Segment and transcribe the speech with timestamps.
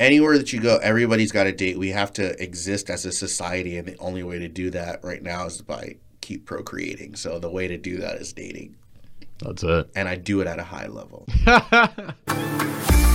[0.00, 1.78] Anywhere that you go, everybody's got a date.
[1.78, 5.22] We have to exist as a society, and the only way to do that right
[5.22, 7.14] now is by keep procreating.
[7.14, 8.74] So the way to do that is dating,
[9.38, 9.88] That's it.
[9.94, 11.28] and I do it at a high level.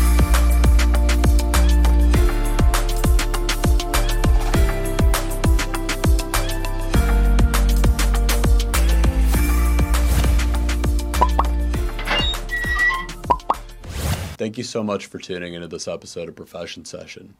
[14.39, 17.33] Thank you so much for tuning into this episode of Profession Session.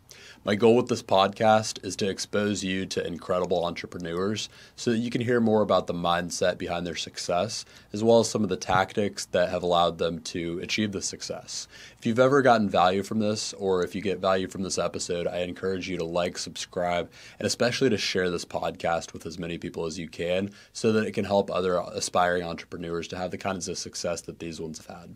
[0.44, 5.10] My goal with this podcast is to expose you to incredible entrepreneurs so that you
[5.10, 8.58] can hear more about the mindset behind their success, as well as some of the
[8.58, 11.70] tactics that have allowed them to achieve the success.
[11.98, 15.26] If you've ever gotten value from this, or if you get value from this episode,
[15.26, 17.10] I encourage you to like, subscribe,
[17.40, 21.08] and especially to share this podcast with as many people as you can so that
[21.08, 24.86] it can help other aspiring entrepreneurs to have the kinds of success that these ones
[24.86, 25.16] have had.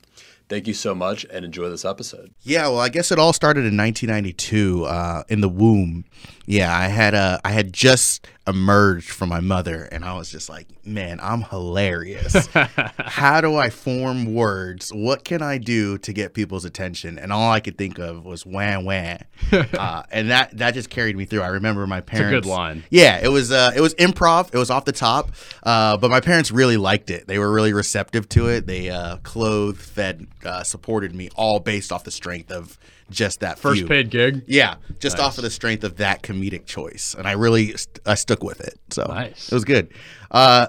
[0.54, 2.32] Thank you so much and enjoy this episode.
[2.44, 6.06] Yeah, well, I guess it all started in 1992 uh, in the womb.
[6.46, 10.50] Yeah, I had uh, I had just emerged from my mother, and I was just
[10.50, 12.48] like, man, I'm hilarious.
[12.98, 14.92] How do I form words?
[14.92, 17.18] What can I do to get people's attention?
[17.18, 19.20] And all I could think of was wham wham,
[19.52, 21.42] uh, and that that just carried me through.
[21.42, 22.46] I remember my parents.
[22.46, 22.84] good line.
[22.90, 24.54] Yeah, it was uh, it was improv.
[24.54, 25.32] It was off the top,
[25.64, 27.28] uh, but my parents really liked it.
[27.28, 28.68] They were really receptive to it.
[28.68, 32.78] They uh, clothed, fed, uh, supported me, all based off the strength of
[33.10, 33.88] just that First few.
[33.88, 34.44] paid gig.
[34.48, 38.16] Yeah, just off of the strength of that comedic choice, and I really st- I
[38.16, 38.80] stuck with it.
[38.92, 39.50] So Nice.
[39.52, 39.94] it was good.
[40.32, 40.68] Uh,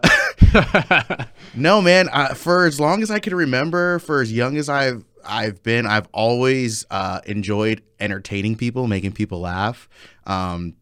[1.55, 2.09] no, man.
[2.11, 5.87] I, for as long as I can remember, for as young as I've I've been,
[5.87, 9.89] I've always uh, enjoyed entertaining people, making people laugh.
[10.27, 10.75] Um,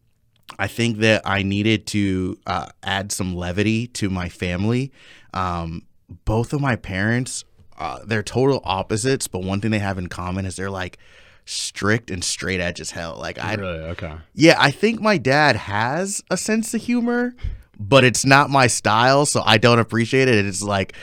[0.59, 4.91] I think that I needed to uh, add some levity to my family.
[5.33, 5.83] Um,
[6.25, 7.43] both of my parents,
[7.79, 10.99] uh, they're total opposites, but one thing they have in common is they're like
[11.45, 13.17] strict and straight edge as hell.
[13.19, 13.79] Like I, Really?
[13.79, 14.13] Okay.
[14.33, 17.35] yeah, I think my dad has a sense of humor,
[17.79, 20.45] but it's not my style, so I don't appreciate it.
[20.45, 20.93] It's like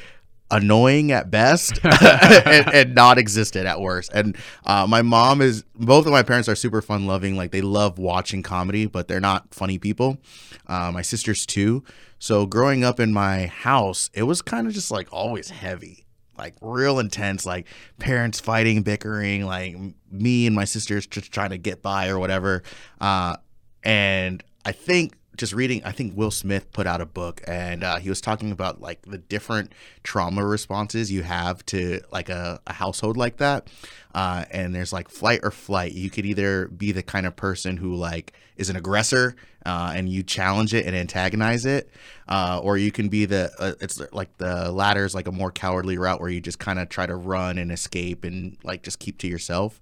[0.51, 4.11] annoying at best and, and non-existent at worst.
[4.13, 7.37] And uh, my mom is both of my parents are super fun loving.
[7.37, 10.19] Like they love watching comedy, but they're not funny people.
[10.67, 11.85] Uh, my sisters too.
[12.19, 16.05] So growing up in my house, it was kind of just like always heavy
[16.41, 17.67] like real intense, like
[17.99, 19.77] parents fighting, bickering, like
[20.11, 22.63] me and my sisters just trying to get by or whatever.
[23.01, 23.37] Uh,
[23.85, 27.97] and I think just reading, I think Will Smith put out a book and uh,
[27.97, 32.75] he was talking about like the different trauma responses you have to like a, a
[32.75, 33.69] household like that.
[34.15, 35.93] Uh, and there's like flight or flight.
[35.93, 39.35] You could either be the kind of person who like is an aggressor
[39.65, 41.89] uh, and you challenge it and antagonize it,
[42.29, 45.51] uh, or you can be the uh, it's like the latter is like a more
[45.51, 48.99] cowardly route where you just kind of try to run and escape and like just
[48.99, 49.81] keep to yourself.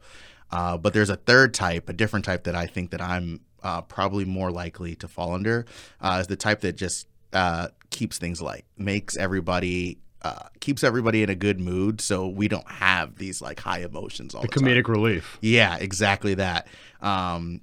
[0.51, 3.83] Uh, but there's a third type, a different type that I think that I'm uh,
[3.83, 5.67] probably more likely to fall under,
[6.01, 9.99] uh, is the type that just uh, keeps things light, makes everybody.
[10.21, 14.35] Uh, keeps everybody in a good mood, so we don't have these like high emotions
[14.35, 14.69] all the, The time.
[14.69, 15.39] comedic relief.
[15.41, 16.67] Yeah, exactly that.
[17.01, 17.61] Um,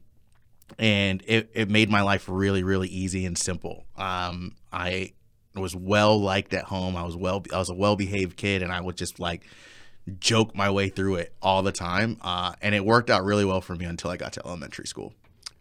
[0.79, 3.85] and it, it made my life really, really easy and simple.
[3.97, 5.11] Um, I
[5.53, 6.95] was well liked at home.
[6.95, 9.43] I was well, I was a well behaved kid, and I would just like
[10.19, 12.17] joke my way through it all the time.
[12.21, 15.13] Uh, and it worked out really well for me until I got to elementary school.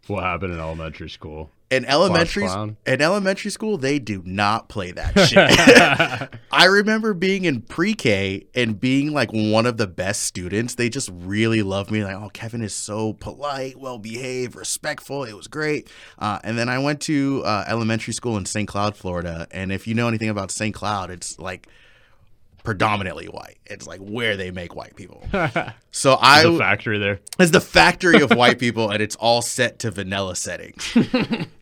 [0.07, 1.49] What happened in elementary school?
[1.71, 2.45] In elementary,
[2.85, 6.39] in elementary school, they do not play that shit.
[6.51, 10.75] I remember being in pre-K and being like one of the best students.
[10.75, 12.03] They just really loved me.
[12.03, 15.23] Like, oh, Kevin is so polite, well behaved, respectful.
[15.23, 15.89] It was great.
[16.19, 18.67] Uh, and then I went to uh, elementary school in St.
[18.67, 19.47] Cloud, Florida.
[19.49, 20.73] And if you know anything about St.
[20.73, 21.67] Cloud, it's like
[22.65, 23.57] predominantly white.
[23.65, 25.23] It's like where they make white people.
[25.91, 27.21] So I the factory there.
[27.39, 30.93] it's the factory of white people, and it's all set to vanilla settings.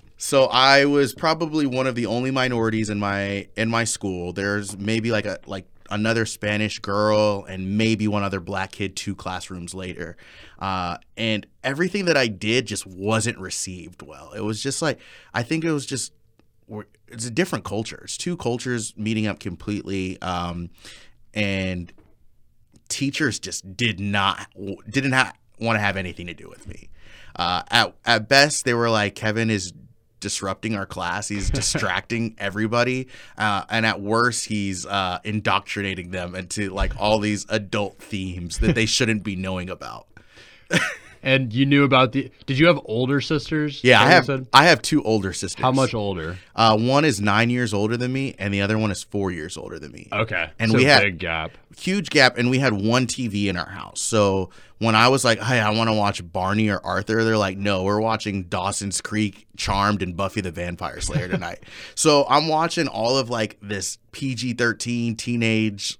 [0.18, 4.34] so I was probably one of the only minorities in my in my school.
[4.34, 9.14] There's maybe like a like another Spanish girl and maybe one other black kid two
[9.14, 10.18] classrooms later.
[10.58, 14.32] Uh, and everything that I did just wasn't received well.
[14.34, 15.00] It was just like
[15.32, 16.11] I think it was just
[17.14, 18.02] it's a different culture.
[18.04, 20.22] It's two cultures meeting up completely.
[20.22, 20.70] Um,
[21.34, 21.94] and
[22.90, 24.48] teachers just did not
[24.90, 26.90] didn't ha- want to have anything to do with me.
[27.36, 29.74] Uh, at at best, they were like, Kevin is
[30.20, 31.28] disrupting our class.
[31.28, 33.08] He's distracting everybody,
[33.38, 38.76] uh, and at worst, he's uh, indoctrinating them into like all these adult themes that
[38.76, 40.08] they shouldn't be knowing about.
[41.23, 42.29] And you knew about the.
[42.46, 43.81] Did you have older sisters?
[43.81, 44.46] Yeah, I have said?
[44.52, 45.61] I have two older sisters.
[45.61, 46.37] How much older?
[46.53, 49.55] Uh, one is nine years older than me, and the other one is four years
[49.55, 50.09] older than me.
[50.11, 50.49] Okay.
[50.59, 51.52] And so we had- big gap.
[51.78, 53.99] Huge gap, and we had one TV in our house.
[54.02, 57.58] So when I was like, "Hey, I want to watch Barney or Arthur," they're like,
[57.58, 61.64] "No, we're watching Dawson's Creek, Charmed, and Buffy the Vampire Slayer tonight."
[61.96, 65.97] so I'm watching all of like this PG-13 teenage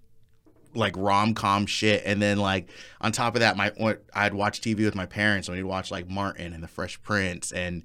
[0.76, 2.70] like rom com shit, and then like
[3.02, 3.72] on top of that, my
[4.14, 7.52] I'd watch TV with my parents, and we'd watch like Martin and The Fresh Prince,
[7.52, 7.84] and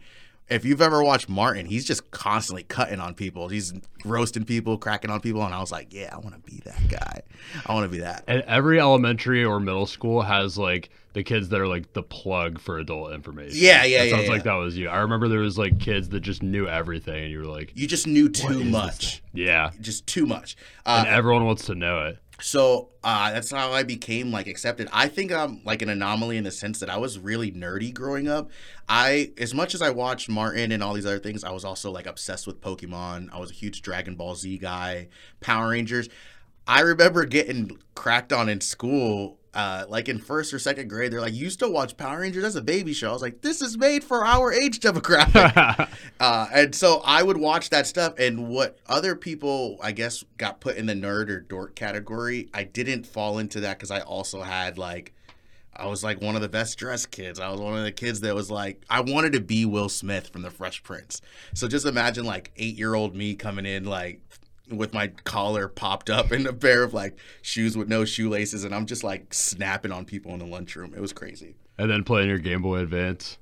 [0.49, 3.49] if you've ever watched Martin, he's just constantly cutting on people.
[3.49, 3.75] He's
[4.05, 6.89] roasting people, cracking on people, and I was like, yeah, I want to be that
[6.89, 7.21] guy.
[7.67, 8.25] I want to be that.
[8.27, 12.59] And every elementary or middle school has like the kids that are like the plug
[12.61, 13.59] for adult information.
[13.61, 14.89] Yeah, yeah, That yeah, sounds like that was you.
[14.89, 17.87] I remember there was like kids that just knew everything, and you were like, You
[17.87, 19.23] just knew too much.
[19.35, 19.73] Yeah.
[19.83, 20.57] just too much.
[20.87, 22.19] Uh, And everyone wants to know it.
[22.41, 24.89] So uh, that's how I became like accepted.
[24.93, 28.29] I think I'm like an anomaly in the sense that I was really nerdy growing
[28.29, 28.51] up.
[28.89, 31.91] I, as much as I watched Martin and all these other things, I was also
[31.91, 33.31] like obsessed with Pokemon.
[33.33, 35.09] I was a huge Dragon Ball Z guy,
[35.41, 36.09] Power Rangers.
[36.67, 39.39] I remember getting cracked on in school.
[39.59, 42.45] Uh, like in first or second grade, they're like, "You still watch Power Rangers?
[42.45, 45.89] That's a baby show." I was like, "This is made for our age demographic."
[46.21, 50.61] Uh, and so I would watch that stuff, and what other people, I guess, got
[50.61, 54.43] put in the nerd or dork category, I didn't fall into that because I also
[54.43, 55.13] had like,
[55.77, 57.39] I was like one of the best dressed kids.
[57.39, 60.29] I was one of the kids that was like, I wanted to be Will Smith
[60.29, 61.21] from The Fresh Prince.
[61.55, 64.21] So just imagine like eight year old me coming in like
[64.71, 68.75] with my collar popped up and a pair of like shoes with no shoelaces, and
[68.75, 70.93] I'm just like snapping on people in the lunchroom.
[70.95, 73.39] It was crazy and then playing your Game Boy Advance.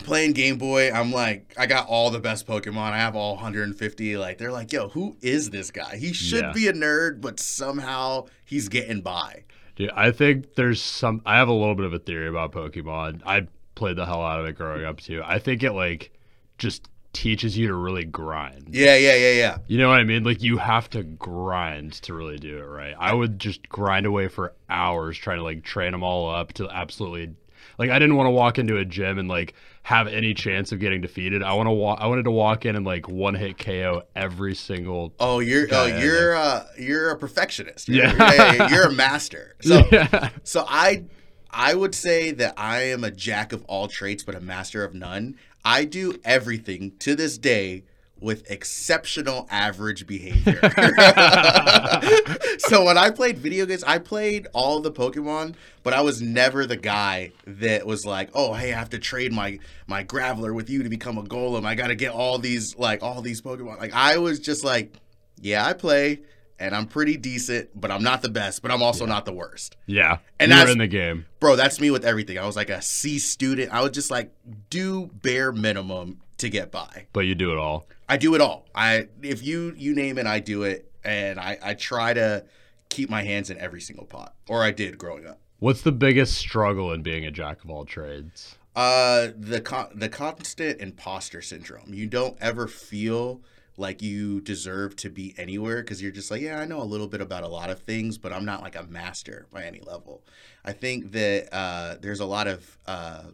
[0.00, 2.90] playing Game Boy, I'm like, I got all the best Pokemon.
[2.92, 4.16] I have all 150.
[4.16, 5.96] Like, they're like, yo, who is this guy?
[5.96, 6.52] He should Yeah.
[6.52, 9.44] be a nerd, but somehow he's getting by.
[9.76, 11.22] Dude, I think there's some.
[11.24, 13.22] I have a little bit of a theory about Pokemon.
[13.24, 13.46] I
[13.76, 15.22] played the hell out of it growing up too.
[15.24, 16.10] I think it like
[16.58, 18.68] just teaches you to really grind.
[18.70, 19.58] Yeah, yeah, yeah, yeah.
[19.66, 20.22] You know what I mean?
[20.22, 22.94] Like you have to grind to really do it right.
[22.98, 26.68] I would just grind away for hours trying to like train them all up to
[26.68, 27.34] absolutely
[27.78, 30.78] like I didn't want to walk into a gym and like have any chance of
[30.80, 31.42] getting defeated.
[31.42, 34.54] I want to walk I wanted to walk in and like one hit KO every
[34.54, 37.88] single Oh, you're oh, you're uh you're a perfectionist.
[37.88, 38.32] You're, Yeah.
[38.54, 39.56] yeah, you're a master.
[39.62, 40.30] So Yeah.
[40.44, 41.04] so I
[41.50, 44.94] I would say that I am a jack of all traits but a master of
[44.94, 45.36] none.
[45.66, 47.82] I do everything to this day
[48.20, 50.60] with exceptional average behavior.
[52.58, 56.66] so when I played video games, I played all the Pokemon, but I was never
[56.66, 59.58] the guy that was like, "Oh, hey, I have to trade my
[59.88, 61.66] my Graveler with you to become a Golem.
[61.66, 64.94] I got to get all these like all these Pokemon." Like I was just like,
[65.40, 66.20] "Yeah, I play
[66.58, 69.76] and I'm pretty decent, but I'm not the best, but I'm also not the worst."
[69.86, 70.18] Yeah.
[70.38, 71.26] And you were that's- in the game.
[71.40, 72.38] Bro, that's me with everything.
[72.38, 73.72] I was like a C student.
[73.72, 74.32] I would just like
[74.70, 77.06] do bare minimum to get by.
[77.12, 77.86] But you do it all.
[78.08, 78.66] I do it all.
[78.74, 82.44] I if you you name it, I do it, and I I try to
[82.88, 85.40] keep my hands in every single pot, or I did growing up.
[85.58, 88.56] What's the biggest struggle in being a jack of all trades?
[88.76, 91.94] Uh, the con- the constant imposter syndrome.
[91.94, 93.40] You don't ever feel
[93.76, 97.08] like you deserve to be anywhere because you're just like, yeah, I know a little
[97.08, 100.24] bit about a lot of things, but I'm not like a master by any level.
[100.64, 103.24] I think that uh, there's a lot of uh,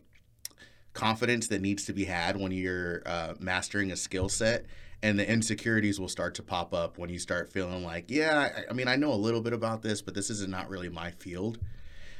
[0.94, 4.66] confidence that needs to be had when you're uh, mastering a skill set.
[5.04, 8.70] And the insecurities will start to pop up when you start feeling like, yeah, I,
[8.70, 11.10] I mean, I know a little bit about this, but this is not really my
[11.10, 11.58] field.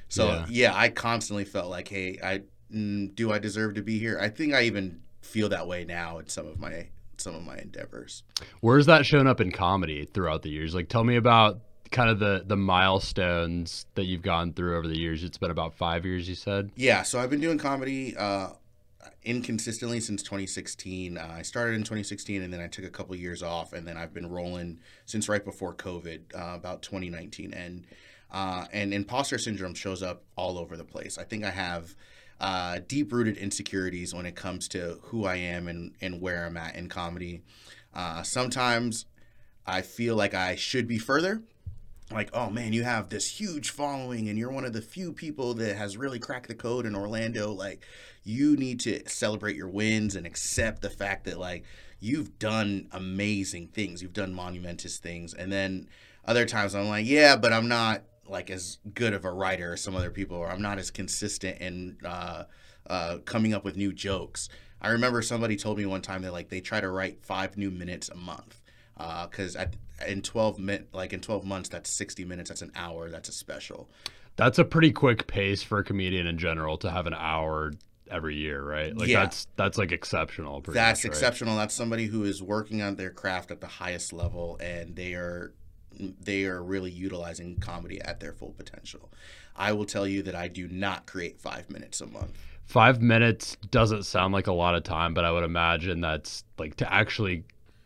[0.09, 0.47] So Yeah.
[0.49, 2.43] yeah, I constantly felt like, hey, I
[2.75, 4.19] mm, do I deserve to be here?
[4.21, 6.89] I think I even feel that way now in some of my
[7.23, 8.23] some of my endeavors.
[8.61, 10.75] Where's that shown up in comedy throughout the years?
[10.75, 11.61] Like, tell me about
[11.91, 15.23] kind of the the milestones that you've gone through over the years.
[15.23, 16.71] It's been about five years, you said.
[16.75, 18.51] Yeah, so I've been doing comedy uh,
[19.23, 21.19] inconsistently since 2016.
[21.19, 23.97] Uh, I started in 2016, and then I took a couple years off, and then
[23.97, 27.53] I've been rolling since right before COVID, uh, about 2019.
[27.53, 27.87] And
[28.33, 31.19] uh, and imposter syndrome shows up all over the place.
[31.19, 31.95] I think I have
[32.43, 36.59] uh, deep rooted insecurities when it comes to who I am and and where I'm
[36.59, 37.43] at in comedy.
[37.95, 39.07] Uh, sometimes
[39.67, 41.43] I feel like I should be further
[42.13, 45.55] like, oh man, you have this huge following and you're one of the few people
[45.55, 47.53] that has really cracked the code in Orlando.
[47.53, 47.85] Like,
[48.23, 51.65] you need to celebrate your wins and accept the fact that, like,
[52.01, 54.03] you've done amazing things.
[54.03, 55.35] You've done monumentous things.
[55.35, 55.89] And then
[56.25, 59.81] other times I'm like, yeah, but I'm not like as good of a writer as
[59.81, 62.45] some other people, or I'm not as consistent in uh,
[62.87, 64.49] uh, coming up with new jokes.
[64.81, 67.71] I remember somebody told me one time that like they try to write five new
[67.71, 68.61] minutes a month
[68.97, 69.77] because at
[70.07, 73.33] in 12 min like in 12 months that's 60 minutes that's an hour that's a
[73.33, 73.89] special
[74.35, 77.73] That's a pretty quick pace for a comedian in general to have an hour
[78.11, 78.97] every year, right?
[78.97, 79.21] Like Yeah.
[79.21, 80.61] that's that's like exceptional.
[80.61, 81.05] That's much, right?
[81.05, 81.57] exceptional.
[81.57, 85.53] That's somebody who is working on their craft at the highest level, and they are
[86.21, 89.11] they are really utilizing comedy at their full potential.
[89.57, 92.39] I will tell you that I do not create five minutes a month.
[92.65, 96.77] Five minutes doesn't sound like a lot of time, but I would imagine that's like
[96.77, 97.45] to actually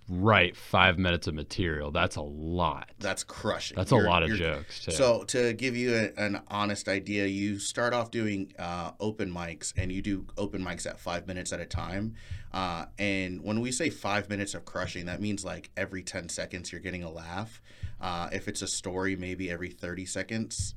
[0.09, 1.91] write five minutes of material.
[1.91, 2.91] That's a lot.
[2.99, 3.77] That's crushing.
[3.77, 4.85] That's a You're- lot of jokes.
[4.85, 4.93] Too.
[4.93, 9.73] So to give you a, an honest idea, you start off doing uh, open mics,
[9.77, 12.15] and you do open mics at five minutes at a time.
[12.53, 16.73] Uh, and when we say five minutes of crushing, that means like every ten seconds
[16.73, 17.61] you're getting a laugh.
[18.01, 20.75] Uh, if it's a story, maybe every thirty seconds.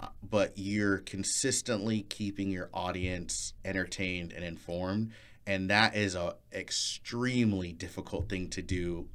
[0.00, 5.10] Uh, but you're consistently keeping your audience entertained and informed,
[5.50, 9.08] and that is a extremely difficult thing to do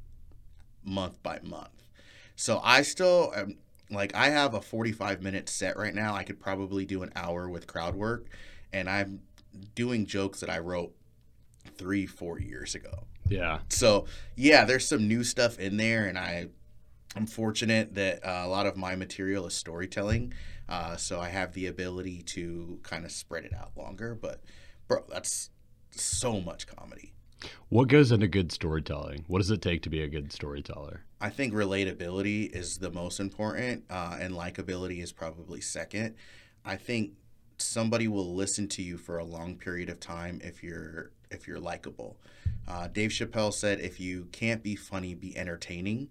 [0.84, 1.88] month by month.
[2.36, 3.56] So I still am
[3.90, 6.14] like I have a 45 minute set right now.
[6.14, 8.26] I could probably do an hour with crowd work
[8.70, 9.22] and I'm
[9.74, 10.94] doing jokes that I wrote
[11.78, 13.04] 3 4 years ago.
[13.30, 13.60] yeah.
[13.70, 16.48] So, yeah, there's some new stuff in there and I
[17.16, 20.34] I'm fortunate that uh, a lot of my material is storytelling.
[20.68, 24.42] Uh, so I have the ability to kind of spread it out longer, but
[24.86, 25.48] bro, that's
[26.02, 27.12] so much comedy.
[27.68, 29.24] What goes into good storytelling?
[29.28, 31.02] What does it take to be a good storyteller?
[31.20, 36.14] I think relatability is the most important, uh, and likability is probably second.
[36.64, 37.12] I think
[37.58, 41.60] somebody will listen to you for a long period of time if you're if you're
[41.60, 42.16] likable.
[42.68, 46.08] Uh, Dave Chappelle said, "If you can't be funny, be entertaining."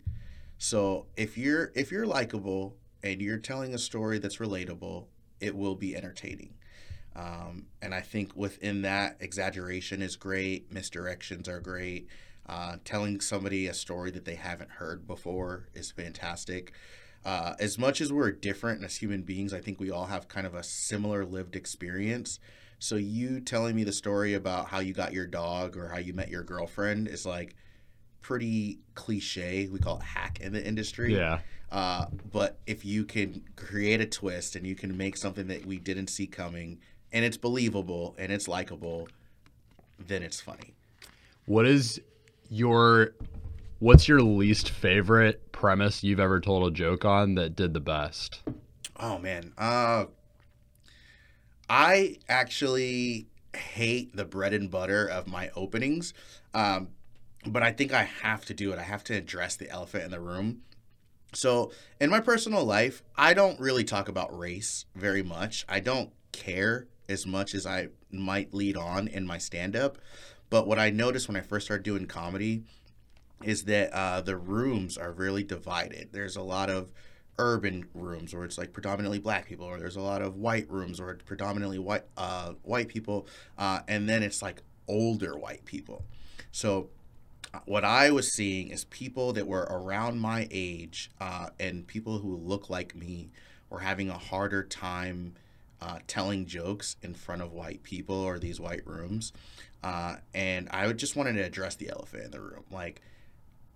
[0.58, 5.06] So if you're if you're likable and you're telling a story that's relatable,
[5.40, 6.54] it will be entertaining.
[7.16, 12.08] Um, and I think within that, exaggeration is great, misdirections are great.
[12.48, 16.74] Uh, telling somebody a story that they haven't heard before is fantastic.
[17.24, 20.46] Uh, as much as we're different as human beings, I think we all have kind
[20.46, 22.40] of a similar lived experience.
[22.78, 26.14] So you telling me the story about how you got your dog or how you
[26.14, 27.56] met your girlfriend is like
[28.22, 29.68] pretty cliche.
[29.72, 31.16] We call it hack in the industry.
[31.16, 31.40] Yeah.
[31.72, 35.80] Uh, but if you can create a twist and you can make something that we
[35.80, 36.80] didn't see coming,
[37.16, 39.08] and it's believable and it's likable,
[39.98, 40.74] then it's funny.
[41.46, 42.02] What is
[42.50, 43.14] your
[43.80, 48.42] what's your least favorite premise you've ever told a joke on that did the best?
[49.00, 50.06] Oh man, uh,
[51.70, 56.14] I actually hate the bread and butter of my openings,
[56.54, 56.90] um,
[57.46, 58.80] but I think I have to do it.
[58.80, 60.64] I have to address the elephant in the room.
[61.34, 65.66] So, in my personal life, I don't really talk about race very much.
[65.68, 69.98] I don't care as much as I might lead on in my stand up.
[70.50, 72.64] But what I noticed when I first started doing comedy
[73.44, 76.10] is that uh, the rooms are really divided.
[76.12, 76.92] There's a lot of
[77.38, 81.02] urban rooms where it's like predominantly black people, or there's a lot of white rooms
[81.02, 86.06] where predominantly white uh, white people, uh, and then it's like older white people.
[86.52, 86.90] So
[87.54, 92.20] uh, what I was seeing is people that were around my age uh, and people
[92.20, 93.32] who look like me
[93.70, 95.34] were having a harder time
[95.86, 99.32] uh, telling jokes in front of white people or these white rooms.
[99.84, 102.64] Uh, and I would just wanted to address the elephant in the room.
[102.72, 103.02] Like,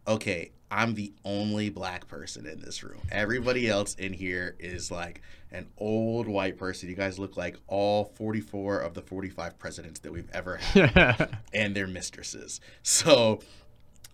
[0.08, 3.02] okay, I'm the only black person in this room.
[3.12, 6.90] Everybody else in here is like an old white person.
[6.90, 11.76] You guys look like all 44 of the 45 presidents that we've ever had and
[11.76, 12.60] their mistresses.
[12.82, 13.42] So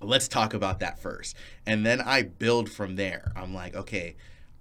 [0.02, 1.38] let's talk about that first.
[1.66, 3.32] And then I build from there.
[3.38, 4.18] I'm like, okay,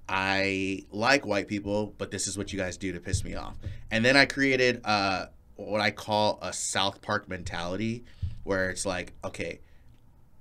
[0.08, 3.56] I like white people, but this is what you guys do to piss me off.
[3.90, 8.04] And then I created uh, what I call a South Park mentality,
[8.42, 9.60] where it's like, okay,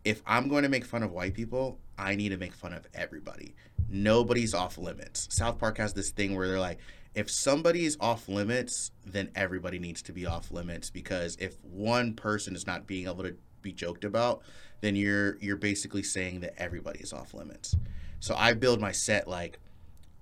[0.04, 2.88] if I'm going to make fun of white people, I need to make fun of
[2.94, 3.56] everybody.
[3.90, 5.28] Nobody's off limits.
[5.32, 6.80] South Park has this thing where they're like,
[7.16, 12.56] if somebody's off limits, then everybody needs to be off limits because if one person
[12.56, 14.42] is not being able to be joked about,
[14.82, 17.76] then you're you're basically saying that everybody is off limits.
[18.24, 19.60] So I build my set like,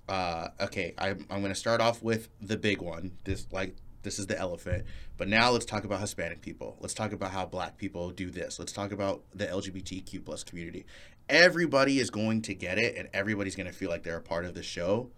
[0.10, 3.12] uh, okay, I'm I'm gonna start off with the big one.
[3.26, 4.86] This like this is the elephant.
[5.18, 6.78] But now let's talk about Hispanic people.
[6.80, 8.58] Let's talk about how black people do this.
[8.58, 10.88] Let's talk about the LGBTQ plus community.
[11.30, 14.56] Everybody is going to get it and everybody's gonna feel like they're a part of
[14.56, 15.12] the show.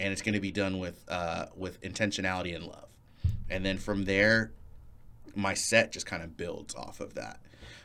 [0.00, 2.88] And it's gonna be done with uh, with intentionality and love.
[3.50, 4.52] And then from there,
[5.34, 7.40] my set just kind of builds off of that.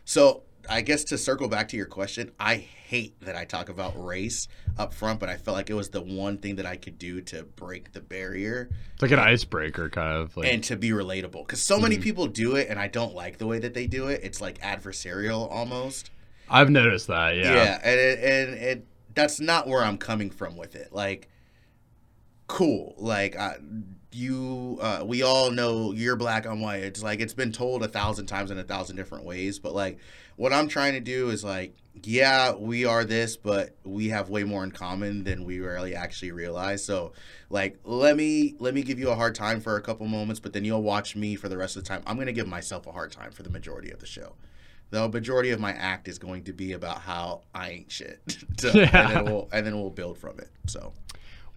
[0.06, 3.94] So I guess to circle back to your question, I hate that I talk about
[4.04, 4.48] race
[4.78, 7.22] up front, but I felt like it was the one thing that I could do
[7.22, 10.52] to break the barrier It's like an icebreaker, kind of like.
[10.52, 11.46] and to be relatable.
[11.46, 12.04] Because so many mm-hmm.
[12.04, 14.22] people do it, and I don't like the way that they do it.
[14.24, 16.12] It's like adversarial almost.
[16.50, 17.36] I've noticed that.
[17.36, 17.54] Yeah.
[17.54, 20.94] Yeah, and it, and it that's not where I'm coming from with it.
[20.94, 21.28] Like,
[22.48, 22.94] cool.
[22.98, 23.58] Like I,
[24.12, 26.84] you, uh, we all know you're black on white.
[26.84, 29.60] It's like it's been told a thousand times in a thousand different ways.
[29.60, 30.00] But like,
[30.36, 34.44] what I'm trying to do is like, yeah, we are this, but we have way
[34.44, 36.86] more in common than we really actually realize.
[36.86, 37.14] So,
[37.50, 40.54] like, let me let me give you a hard time for a couple moments, but
[40.54, 42.04] then you'll watch me for the rest of the time.
[42.06, 44.36] I'm gonna give myself a hard time for the majority of the show.
[44.90, 48.22] The majority of my act is going to be about how I ain't shit,
[48.58, 48.90] so, Yeah.
[48.94, 50.50] and, then we'll, and then we'll build from it.
[50.68, 50.94] So.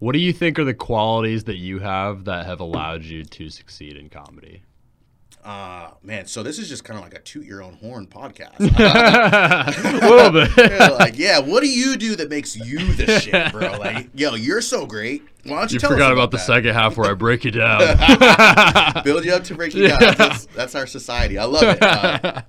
[0.00, 3.50] What do you think are the qualities that you have that have allowed you to
[3.50, 4.62] succeed in comedy?
[5.45, 8.59] Uh man, so this is just kind of like a toot your own horn podcast.
[8.61, 10.80] a little bit.
[10.99, 13.78] Like, yeah, what do you do that makes you the shit, bro?
[13.78, 15.23] Like, yo, you're so great.
[15.45, 16.47] Why don't you, You tell forgot us about the that?
[16.47, 17.80] second half where I break you down.
[19.04, 19.99] Build you up to break you down.
[20.16, 21.38] That's, that's our society.
[21.38, 21.83] I love it.
[21.83, 22.42] Uh,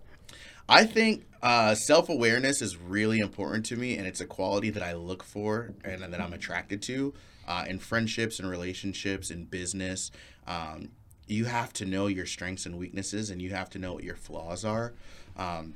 [0.67, 4.83] I think uh, self awareness is really important to me, and it's a quality that
[4.83, 7.13] I look for and that I'm attracted to
[7.51, 10.09] uh, in friendships and relationships and business.
[10.47, 10.89] Um,
[11.27, 14.15] you have to know your strengths and weaknesses, and you have to know what your
[14.15, 14.93] flaws are.
[15.35, 15.75] Um,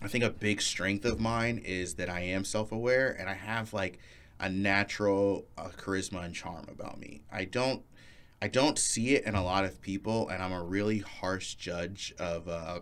[0.00, 3.34] I think a big strength of mine is that I am self aware and I
[3.34, 3.98] have like
[4.38, 7.22] a natural uh, charisma and charm about me.
[7.32, 7.82] I don't.
[8.42, 12.14] I don't see it in a lot of people, and I'm a really harsh judge
[12.18, 12.80] of uh,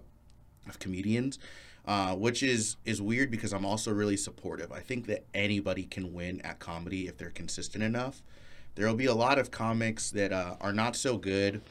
[0.66, 1.38] of comedians,
[1.86, 4.72] uh, which is is weird because I'm also really supportive.
[4.72, 8.20] I think that anybody can win at comedy if they're consistent enough.
[8.74, 11.62] There will be a lot of comics that uh, are not so good,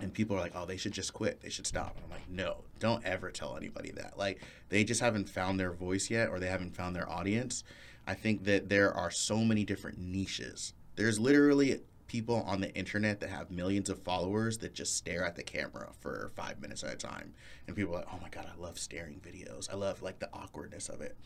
[0.00, 1.40] and people are like, "Oh, they should just quit.
[1.40, 4.18] They should stop." And I'm like, "No, don't ever tell anybody that.
[4.18, 7.64] Like, they just haven't found their voice yet, or they haven't found their audience."
[8.06, 10.72] I think that there are so many different niches.
[10.96, 11.80] There's literally
[12.10, 15.90] people on the internet that have millions of followers that just stare at the camera
[16.00, 17.32] for five minutes at a time.
[17.68, 19.72] And people are like, oh my God, I love staring videos.
[19.72, 21.16] I love like the awkwardness of it.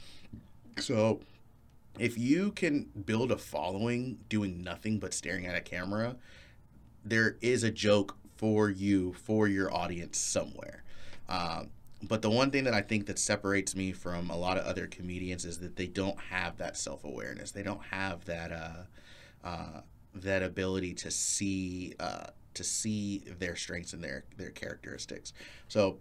[0.79, 1.21] So
[1.99, 6.17] if you can build a following doing nothing but staring at a camera,
[7.05, 10.83] there is a joke for you, for your audience somewhere.
[11.29, 11.71] Um,
[12.03, 14.87] but the one thing that I think that separates me from a lot of other
[14.87, 17.51] comedians is that they don't have that self awareness.
[17.51, 19.81] They don't have that uh, uh,
[20.15, 25.33] that ability to see uh, to see their strengths and their their characteristics.
[25.69, 25.99] So.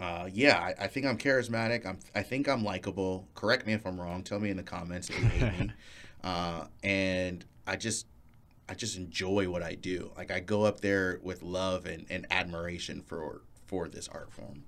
[0.00, 1.84] Uh, yeah, I, I think I'm charismatic.
[1.84, 3.28] I'm, I think I'm likable.
[3.34, 4.22] Correct me if I'm wrong.
[4.22, 5.72] Tell me in the comments if you hate me.
[6.22, 8.06] Uh, and I just,
[8.68, 10.10] I just enjoy what I do.
[10.18, 14.64] Like I go up there with love and, and admiration for for this art form.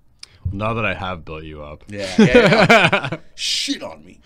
[0.50, 3.16] now that I have built you up, Yeah, yeah, yeah.
[3.34, 4.20] shit on me.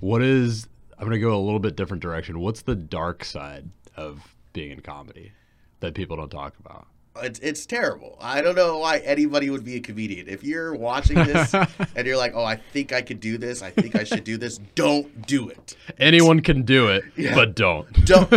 [0.00, 0.66] what is?
[0.98, 2.40] I'm gonna go a little bit different direction.
[2.40, 5.30] What's the dark side of being in comedy
[5.78, 6.88] that people don't talk about?
[7.16, 8.16] It's it's terrible.
[8.20, 10.28] I don't know why anybody would be a comedian.
[10.28, 11.52] If you're watching this
[11.96, 13.62] and you're like, "Oh, I think I could do this.
[13.62, 15.76] I think I should do this." Don't do it.
[15.98, 17.34] Anyone can do it, Yeah.
[17.34, 17.92] but don't.
[18.06, 18.32] Don't.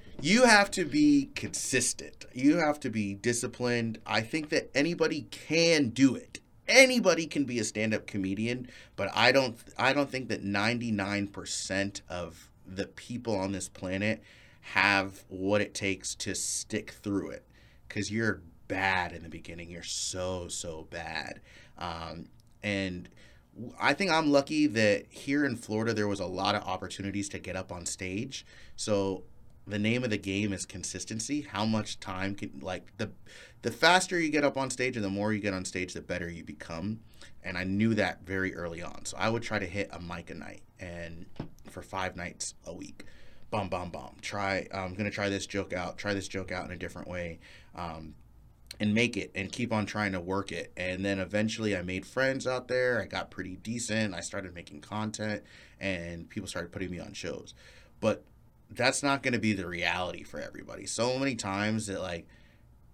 [0.22, 2.24] you have to be consistent.
[2.32, 3.98] You have to be disciplined.
[4.06, 6.38] I think that anybody can do it.
[6.68, 12.50] Anybody can be a stand-up comedian, but I don't I don't think that 99% of
[12.64, 14.22] the people on this planet
[14.60, 17.44] have what it takes to stick through it
[17.92, 19.70] cuz you're bad in the beginning.
[19.70, 21.40] You're so so bad.
[21.78, 22.26] Um,
[22.62, 23.08] and
[23.78, 27.38] I think I'm lucky that here in Florida there was a lot of opportunities to
[27.38, 28.46] get up on stage.
[28.76, 29.24] So
[29.66, 31.42] the name of the game is consistency.
[31.42, 33.10] How much time can like the
[33.62, 36.00] the faster you get up on stage and the more you get on stage, the
[36.00, 37.00] better you become.
[37.44, 39.04] And I knew that very early on.
[39.04, 41.26] So I would try to hit a mic a night and
[41.70, 43.04] for five nights a week.
[43.50, 44.16] Bum bum bum.
[44.22, 47.38] Try I'm gonna try this joke out, try this joke out in a different way.
[47.74, 48.14] Um,
[48.80, 50.72] and make it and keep on trying to work it.
[50.76, 53.00] And then eventually I made friends out there.
[53.00, 54.12] I got pretty decent.
[54.12, 55.44] I started making content
[55.78, 57.54] and people started putting me on shows.
[58.00, 58.24] But
[58.70, 60.86] that's not going to be the reality for everybody.
[60.86, 62.26] So many times that like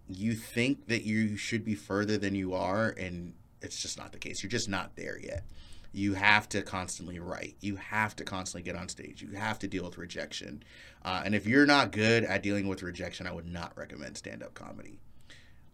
[0.08, 4.18] you think that you should be further than you are and it's just not the
[4.18, 4.42] case.
[4.42, 5.44] You're just not there yet.
[5.92, 7.56] You have to constantly write.
[7.60, 9.22] You have to constantly get on stage.
[9.22, 10.62] You have to deal with rejection.
[11.02, 14.42] Uh, and if you're not good at dealing with rejection, I would not recommend stand
[14.42, 15.00] up comedy.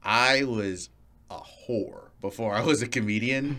[0.02, 0.90] I was
[1.30, 3.58] a whore before I was a comedian.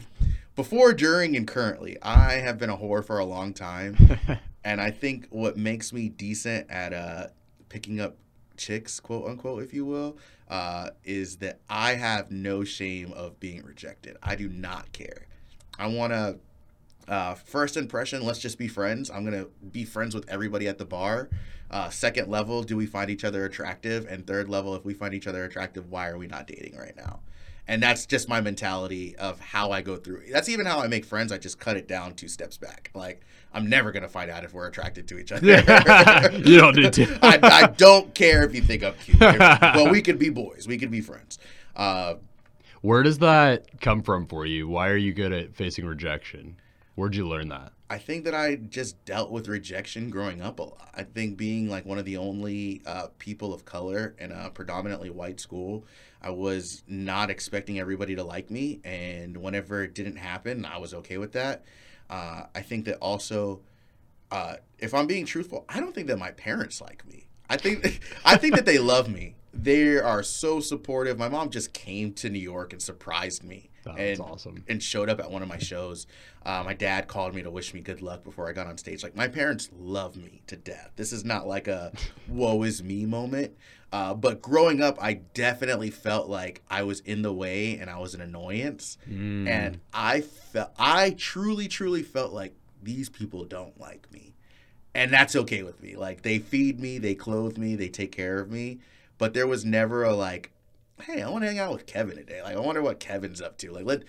[0.56, 3.98] Before, during, and currently, I have been a whore for a long time.
[4.64, 7.28] and I think what makes me decent at uh,
[7.68, 8.16] picking up
[8.56, 10.18] chicks, quote unquote, if you will,
[10.50, 14.16] uh, is that I have no shame of being rejected.
[14.24, 15.28] I do not care.
[15.78, 16.38] I want to.
[17.08, 19.12] Uh, first impression, let's just be friends.
[19.12, 21.30] I'm gonna be friends with everybody at the bar.
[21.70, 24.08] Uh, second level, do we find each other attractive?
[24.10, 26.96] And third level, if we find each other attractive, why are we not dating right
[26.96, 27.20] now?
[27.68, 30.24] And that's just my mentality of how I go through.
[30.32, 31.32] That's even how I make friends.
[31.32, 32.92] I just cut it down two steps back.
[32.94, 33.22] Like
[33.54, 35.46] I'm never gonna find out if we're attracted to each other.
[36.46, 37.20] you don't need to.
[37.24, 39.20] I, I don't care if you think I'm cute.
[39.20, 40.68] well, we could be boys.
[40.68, 41.40] We could be friends.
[41.76, 42.16] Uh,
[42.86, 44.68] Where does that come from for you?
[44.68, 46.58] Why are you good at facing rejection?
[46.94, 47.74] Where'd you learn that?
[47.90, 50.92] I think that I just dealt with rejection growing up a lot.
[50.94, 55.10] I think being like one of the only uh, people of color in a predominantly
[55.10, 55.84] white school,
[56.22, 58.82] I was not expecting everybody to like me.
[58.84, 61.66] And whenever it didn't happen, I was okay with that.
[62.08, 63.62] Uh, I think that also,
[64.30, 67.30] uh, if I'm being truthful, I don't think that my parents like me.
[67.50, 69.34] I think I think that they love me.
[69.56, 71.18] They are so supportive.
[71.18, 73.70] My mom just came to New York and surprised me.
[73.84, 74.64] That's and, awesome.
[74.68, 76.08] And showed up at one of my shows.
[76.44, 79.04] Uh, my dad called me to wish me good luck before I got on stage.
[79.04, 80.92] Like my parents love me to death.
[80.96, 81.92] This is not like a
[82.28, 83.56] "woe is me" moment.
[83.92, 88.00] Uh, but growing up, I definitely felt like I was in the way and I
[88.00, 88.98] was an annoyance.
[89.10, 89.48] Mm.
[89.48, 94.34] And I felt, I truly, truly felt like these people don't like me.
[94.94, 95.96] And that's okay with me.
[95.96, 98.80] Like they feed me, they clothe me, they take care of me.
[99.18, 100.52] But there was never a like,
[101.02, 102.42] hey, I want to hang out with Kevin today.
[102.42, 103.72] Like I wonder what Kevin's up to.
[103.72, 104.04] Like let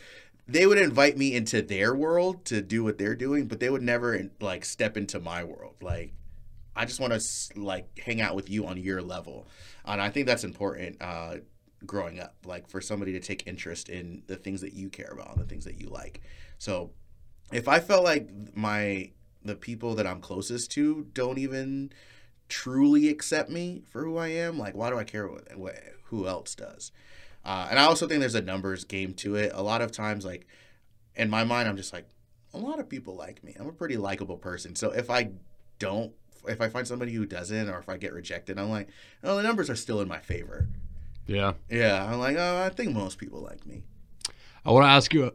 [0.48, 3.82] they would invite me into their world to do what they're doing, but they would
[3.82, 5.74] never like step into my world.
[5.80, 6.12] Like
[6.74, 9.48] I just want to like hang out with you on your level,
[9.84, 10.98] and I think that's important.
[11.00, 11.36] Uh,
[11.84, 15.36] growing up, like for somebody to take interest in the things that you care about,
[15.36, 16.20] and the things that you like.
[16.58, 16.90] So,
[17.52, 19.10] if I felt like my
[19.42, 21.92] the people that I'm closest to don't even
[22.48, 26.26] truly accept me for who I am, like why do I care what, what who
[26.26, 26.92] else does?
[27.44, 29.52] Uh, and I also think there's a numbers game to it.
[29.54, 30.46] A lot of times, like
[31.14, 32.06] in my mind, I'm just like,
[32.52, 33.54] a lot of people like me.
[33.58, 34.74] I'm a pretty likable person.
[34.74, 35.30] So if I
[35.78, 36.12] don't
[36.48, 38.88] if I find somebody who doesn't, or if I get rejected, I'm like,
[39.24, 40.68] oh, the numbers are still in my favor.
[41.26, 41.54] Yeah.
[41.70, 42.04] Yeah.
[42.04, 43.82] I'm like, oh, I think most people like me.
[44.64, 45.32] I want to ask you a,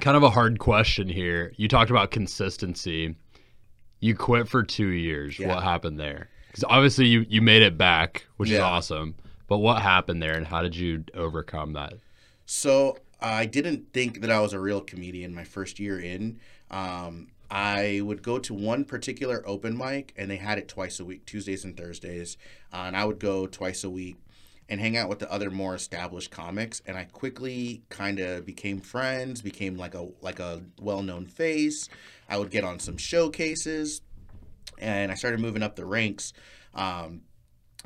[0.00, 1.52] kind of a hard question here.
[1.56, 3.14] You talked about consistency.
[4.00, 5.38] You quit for two years.
[5.38, 5.48] Yeah.
[5.48, 6.28] What happened there?
[6.50, 9.14] Because obviously you, you made it back, which is awesome.
[9.46, 11.94] But what happened there and how did you overcome that?
[12.46, 16.40] So I didn't think that I was a real comedian my first year in.
[16.70, 21.04] Um, I would go to one particular open mic, and they had it twice a
[21.04, 22.36] week, Tuesdays and Thursdays.
[22.72, 24.16] Uh, and I would go twice a week
[24.68, 26.80] and hang out with the other more established comics.
[26.86, 31.88] And I quickly kind of became friends, became like a like a well known face.
[32.28, 34.00] I would get on some showcases,
[34.80, 36.32] and I started moving up the ranks.
[36.74, 37.22] Um,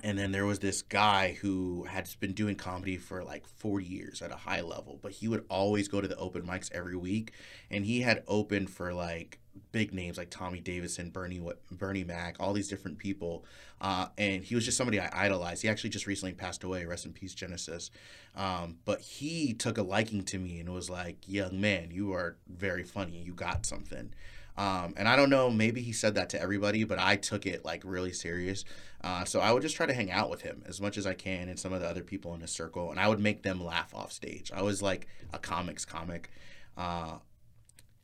[0.02, 4.22] and then there was this guy who had been doing comedy for like 40 years
[4.22, 7.32] at a high level, but he would always go to the open mics every week.
[7.70, 9.38] And he had opened for like
[9.70, 13.44] big names like Tommy Davidson, Bernie Bernie Mac, all these different people.
[13.80, 15.62] Uh, and he was just somebody I idolized.
[15.62, 16.84] He actually just recently passed away.
[16.84, 17.90] Rest in peace, Genesis.
[18.34, 22.36] Um, but he took a liking to me and was like, "Young man, you are
[22.48, 23.22] very funny.
[23.22, 24.12] You got something."
[24.56, 27.64] Um, and I don't know, maybe he said that to everybody, but I took it
[27.64, 28.64] like really serious.
[29.02, 31.14] Uh, so I would just try to hang out with him as much as I
[31.14, 33.62] can and some of the other people in his circle, and I would make them
[33.62, 34.52] laugh off stage.
[34.54, 36.30] I was like a comics comic
[36.76, 37.16] uh,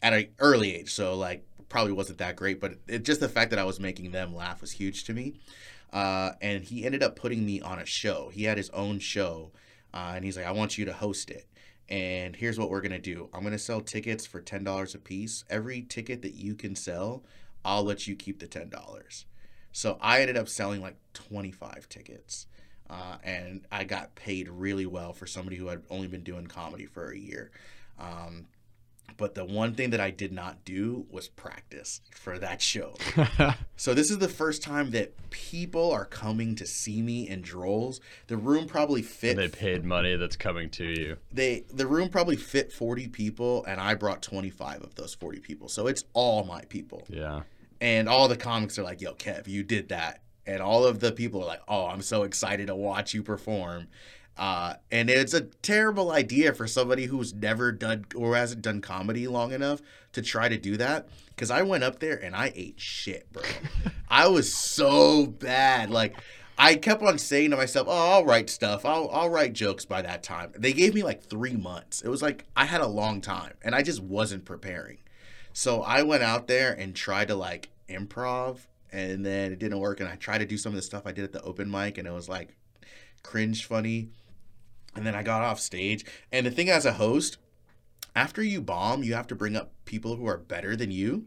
[0.02, 3.50] at an early age, so like probably wasn't that great, but it, just the fact
[3.50, 5.34] that I was making them laugh was huge to me.
[5.92, 8.30] Uh, and he ended up putting me on a show.
[8.32, 9.52] He had his own show,
[9.92, 11.46] uh, and he's like, "I want you to host it."
[11.88, 13.28] And here's what we're gonna do.
[13.34, 15.44] I'm gonna sell tickets for ten dollars a piece.
[15.50, 17.24] Every ticket that you can sell,
[17.64, 19.26] I'll let you keep the ten dollars.
[19.72, 22.46] So I ended up selling like 25 tickets,
[22.88, 26.86] uh, and I got paid really well for somebody who had only been doing comedy
[26.86, 27.50] for a year.
[27.98, 28.46] Um,
[29.16, 32.94] but the one thing that I did not do was practice for that show.
[33.76, 37.98] So this is the first time that people are coming to see me in Drolls.
[38.26, 41.16] The room probably fit they paid money that's coming to you.
[41.32, 45.68] they the room probably fit 40 people and I brought 25 of those 40 people.
[45.68, 47.04] So it's all my people.
[47.08, 47.40] Yeah.
[47.80, 51.12] And all the comics are like, "Yo, Kev, you did that." And all of the
[51.12, 53.88] people are like, "Oh, I'm so excited to watch you perform."
[54.40, 59.28] Uh, and it's a terrible idea for somebody who's never done or hasn't done comedy
[59.28, 59.82] long enough
[60.14, 61.06] to try to do that.
[61.28, 63.42] Because I went up there and I ate shit, bro.
[64.08, 65.90] I was so bad.
[65.90, 66.16] Like,
[66.56, 68.86] I kept on saying to myself, "Oh, I'll write stuff.
[68.86, 72.00] I'll I'll write jokes by that time." They gave me like three months.
[72.00, 74.98] It was like I had a long time, and I just wasn't preparing.
[75.52, 80.00] So I went out there and tried to like improv, and then it didn't work.
[80.00, 81.98] And I tried to do some of the stuff I did at the open mic,
[81.98, 82.56] and it was like
[83.22, 84.10] cringe funny.
[84.96, 86.04] And then I got off stage.
[86.32, 87.38] And the thing as a host,
[88.16, 91.26] after you bomb, you have to bring up people who are better than you.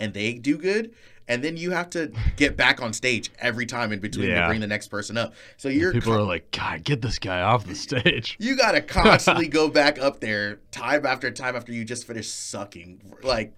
[0.00, 0.92] and they do good.
[1.26, 4.60] And then you have to get back on stage every time in between to bring
[4.60, 5.34] the next person up.
[5.58, 8.36] So you're People con- are like, God, get this guy off the stage.
[8.40, 13.02] you gotta constantly go back up there time after time after you just finish sucking.
[13.22, 13.52] Like,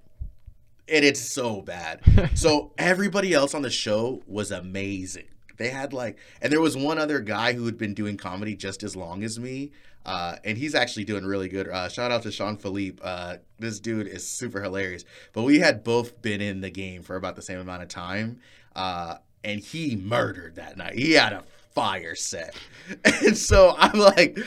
[0.89, 2.01] and it's so bad.
[2.35, 5.29] so everybody else on the show was amazing.
[5.61, 8.83] They had like, and there was one other guy who had been doing comedy just
[8.83, 9.73] as long as me,
[10.07, 11.69] uh, and he's actually doing really good.
[11.69, 12.99] Uh, shout out to Sean Philippe.
[13.05, 15.05] Uh, this dude is super hilarious.
[15.35, 18.41] But we had both been in the game for about the same amount of time,
[18.75, 20.95] uh, and he murdered that night.
[20.95, 21.45] He had a
[21.75, 22.55] fire set,
[23.05, 24.39] and so I'm like,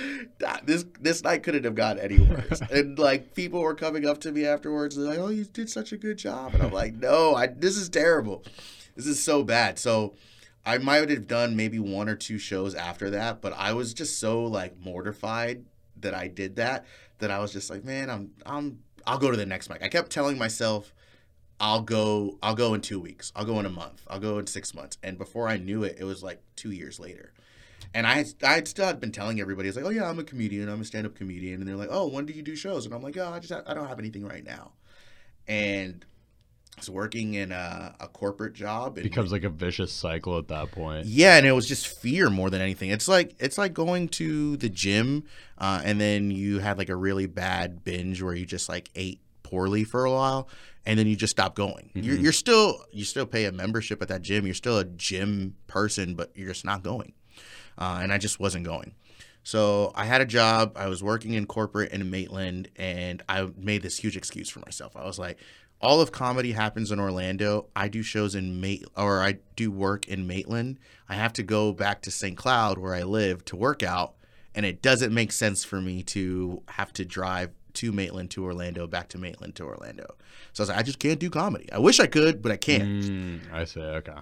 [0.44, 2.60] "Ah, this this night couldn't have gone any worse.
[2.72, 5.92] and like people were coming up to me afterwards, they're like, "Oh, you did such
[5.92, 8.44] a good job," and I'm like, "No, I this is terrible.
[8.96, 10.16] This is so bad." So.
[10.66, 14.20] I might have done maybe one or two shows after that, but I was just
[14.20, 15.66] so like mortified
[15.98, 16.86] that I did that
[17.20, 19.84] that I was just like, man, I'm I'm I'll go to the next mic.
[19.84, 20.94] I kept telling myself
[21.60, 23.32] I'll go I'll go in 2 weeks.
[23.36, 24.04] I'll go in a month.
[24.08, 24.98] I'll go in 6 months.
[25.04, 27.34] And before I knew it, it was like 2 years later.
[27.94, 30.70] And I I still had been telling everybody, it's like, oh yeah, I'm a comedian.
[30.70, 31.60] I'm a stand-up comedian.
[31.60, 32.86] And they're like, oh, when do you do shows?
[32.86, 34.72] And I'm like, oh, I just I don't have anything right now.
[35.48, 36.06] And
[36.78, 38.98] was working in a, a corporate job.
[38.98, 41.06] And becomes like a vicious cycle at that point.
[41.06, 42.90] yeah, and it was just fear more than anything.
[42.90, 45.24] It's like it's like going to the gym,
[45.58, 49.20] uh, and then you had like a really bad binge where you just like ate
[49.44, 50.50] poorly for a while,
[50.86, 51.92] and then you just stop going.
[51.94, 54.46] You're, you're still you still pay a membership at that gym.
[54.46, 57.14] You're still a gym person, but you're just not going.
[57.78, 58.94] Uh, and I just wasn't going.
[59.44, 60.74] So I had a job.
[60.78, 64.96] I was working in corporate in Maitland, and I made this huge excuse for myself.
[64.96, 65.38] I was like,
[65.84, 67.68] all of comedy happens in Orlando.
[67.76, 70.80] I do shows in Mait, or I do work in Maitland.
[71.10, 72.38] I have to go back to St.
[72.38, 74.14] Cloud where I live to work out,
[74.56, 78.88] and it doesn't make sense for me to have to drive to Maitland to Orlando,
[78.88, 80.16] back to Maitland to Orlando.
[80.54, 81.70] So I was like, I just can't do comedy.
[81.72, 83.04] I wish I could, but I can't.
[83.04, 83.82] Mm, I see.
[83.82, 84.14] Okay.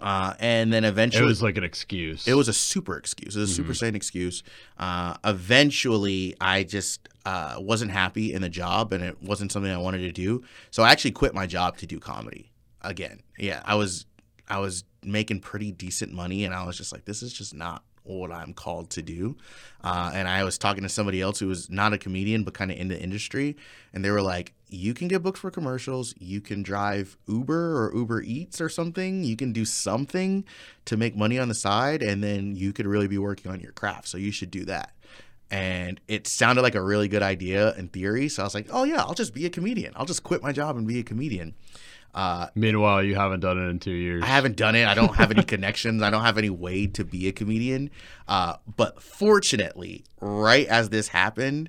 [0.00, 2.26] Uh, and then eventually, It was like an excuse.
[2.28, 3.34] it was a super excuse.
[3.36, 4.42] It was a super sane excuse.
[4.78, 9.78] Uh, eventually, I just uh, wasn't happy in the job, and it wasn't something I
[9.78, 10.44] wanted to do.
[10.70, 12.50] So I actually quit my job to do comedy
[12.82, 13.20] again.
[13.38, 14.06] Yeah, I was
[14.48, 17.82] I was making pretty decent money, and I was just like, this is just not
[18.06, 19.36] what I'm called to do.
[19.82, 22.70] Uh, and I was talking to somebody else who was not a comedian but kind
[22.70, 23.56] of in the industry,
[23.92, 26.14] and they were like, "You can get booked for commercials.
[26.18, 29.24] You can drive Uber or Uber Eats or something.
[29.24, 30.44] You can do something
[30.86, 33.72] to make money on the side, and then you could really be working on your
[33.72, 34.08] craft.
[34.08, 34.92] So you should do that."
[35.48, 38.28] And it sounded like a really good idea in theory.
[38.28, 39.92] So I was like, "Oh yeah, I'll just be a comedian.
[39.94, 41.54] I'll just quit my job and be a comedian."
[42.16, 44.22] Uh, Meanwhile, you haven't done it in two years.
[44.22, 44.86] I haven't done it.
[44.88, 46.02] I don't have any connections.
[46.02, 47.90] I don't have any way to be a comedian.
[48.26, 51.68] Uh, but fortunately, right as this happened,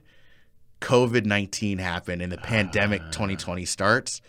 [0.80, 4.22] COVID 19 happened and the pandemic 2020 starts,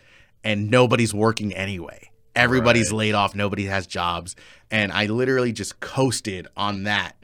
[0.43, 2.09] and nobody's working anyway.
[2.35, 2.97] Everybody's Right.
[2.97, 3.33] laid off.
[3.33, 4.35] Nobody has jobs.
[4.69, 7.15] And I literally just coasted on that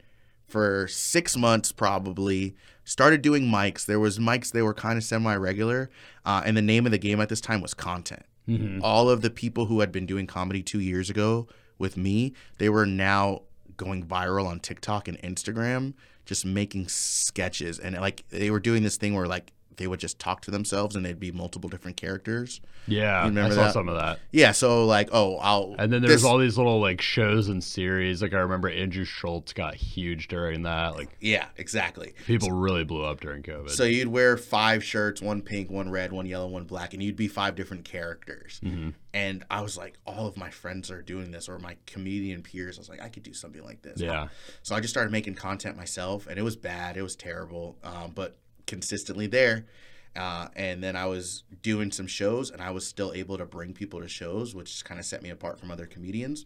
[0.46, 2.54] for six months, probably.
[2.84, 3.84] Started doing mics.
[3.84, 4.52] There was mics.
[4.52, 5.90] They were kind of semi-regular,
[6.24, 8.80] uh, and the name of the game at this time was content Mhm.
[8.82, 12.68] all of the people who had been doing comedy two years ago with me, they
[12.68, 13.42] were now
[13.76, 17.78] going viral on TikTok and Instagram, just making sketches.
[17.78, 20.96] And like they were doing this thing where like they would just talk to themselves
[20.96, 22.60] and they'd be multiple different characters.
[22.86, 23.72] Yeah, You remember I saw that?
[23.72, 24.20] some of that.
[24.30, 27.62] Yeah, so like, oh, I'll And then there's this- all these little like shows and
[27.62, 28.22] series.
[28.22, 30.94] Like I remember Andrew Schulz got huge during that.
[30.94, 32.14] Like Yeah, exactly.
[32.26, 33.70] people really blew up during COVID.
[33.70, 37.16] So you'd wear five shirts, one pink, one red, one yellow, one black, and you'd
[37.16, 38.60] be five different characters.
[38.64, 38.94] Mhm.
[39.12, 42.76] And I was like, all of my friends are doing this, or my comedian peers.
[42.78, 43.98] I was like, I could do something like this.
[44.00, 44.28] Yeah.
[44.62, 46.96] So I just started making content myself, and it was bad.
[46.98, 49.66] It was terrible, um, but consistently there.
[50.14, 53.74] Uh, and then I was doing some shows, and I was still able to bring
[53.74, 56.44] people to shows, which kind of set me apart from other comedians.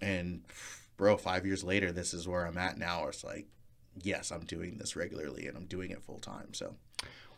[0.00, 0.42] And
[0.96, 3.08] bro, five years later, this is where I'm at now.
[3.08, 3.46] It's like,
[4.00, 6.54] yes, I'm doing this regularly, and I'm doing it full time.
[6.54, 6.76] So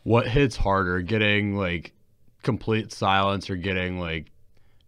[0.03, 1.93] What hits harder, getting like
[2.43, 4.31] complete silence or getting like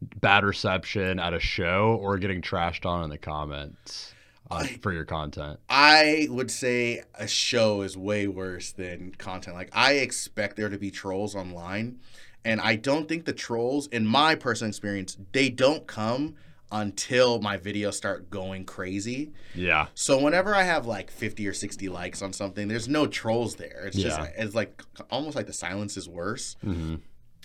[0.01, 4.13] bad reception at a show or getting trashed on in the comments
[4.51, 5.59] I- for your content?
[5.69, 9.55] I would say a show is way worse than content.
[9.55, 11.99] Like I expect there to be trolls online,
[12.43, 16.35] and I don't think the trolls, in my personal experience, they don't come
[16.71, 19.31] until my videos start going crazy.
[19.55, 19.87] Yeah.
[19.95, 23.85] So whenever I have like 50 or 60 likes on something, there's no trolls there.
[23.87, 24.23] It's just Yeah.
[24.23, 26.55] like, it's like almost like the silence is worse.
[26.61, 26.95] hmm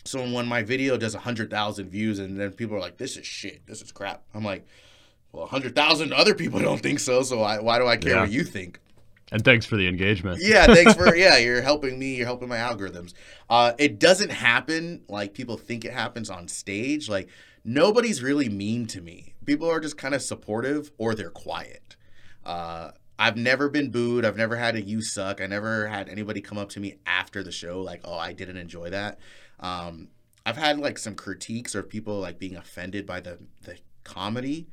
[0.05, 3.67] So when my video does 100,000 views and then people are like, this is shit,
[3.67, 4.23] this is crap.
[4.35, 4.67] I'm like,
[5.35, 7.23] well, 100,000 other people don't think so.
[7.23, 8.21] So I, why do I care Yeah.
[8.23, 8.81] what you think?
[9.33, 10.39] And thanks for the engagement.
[10.41, 13.15] yeah, thanks for yeah, you're helping me, you're helping my algorithms.
[13.51, 17.09] Uh it doesn't happen like people think it happens on stage.
[17.09, 17.29] Like
[17.65, 19.35] nobody's really mean to me.
[19.45, 21.97] People are just kind of supportive or they're quiet.
[22.45, 24.25] Uh I've never been booed.
[24.25, 25.41] I've never had a you suck.
[25.41, 28.57] I never had anybody come up to me after the show like, "Oh, I didn't
[28.59, 29.19] enjoy that."
[29.61, 30.09] Um
[30.47, 34.67] I've had like some critiques or people like being offended by the the comedy,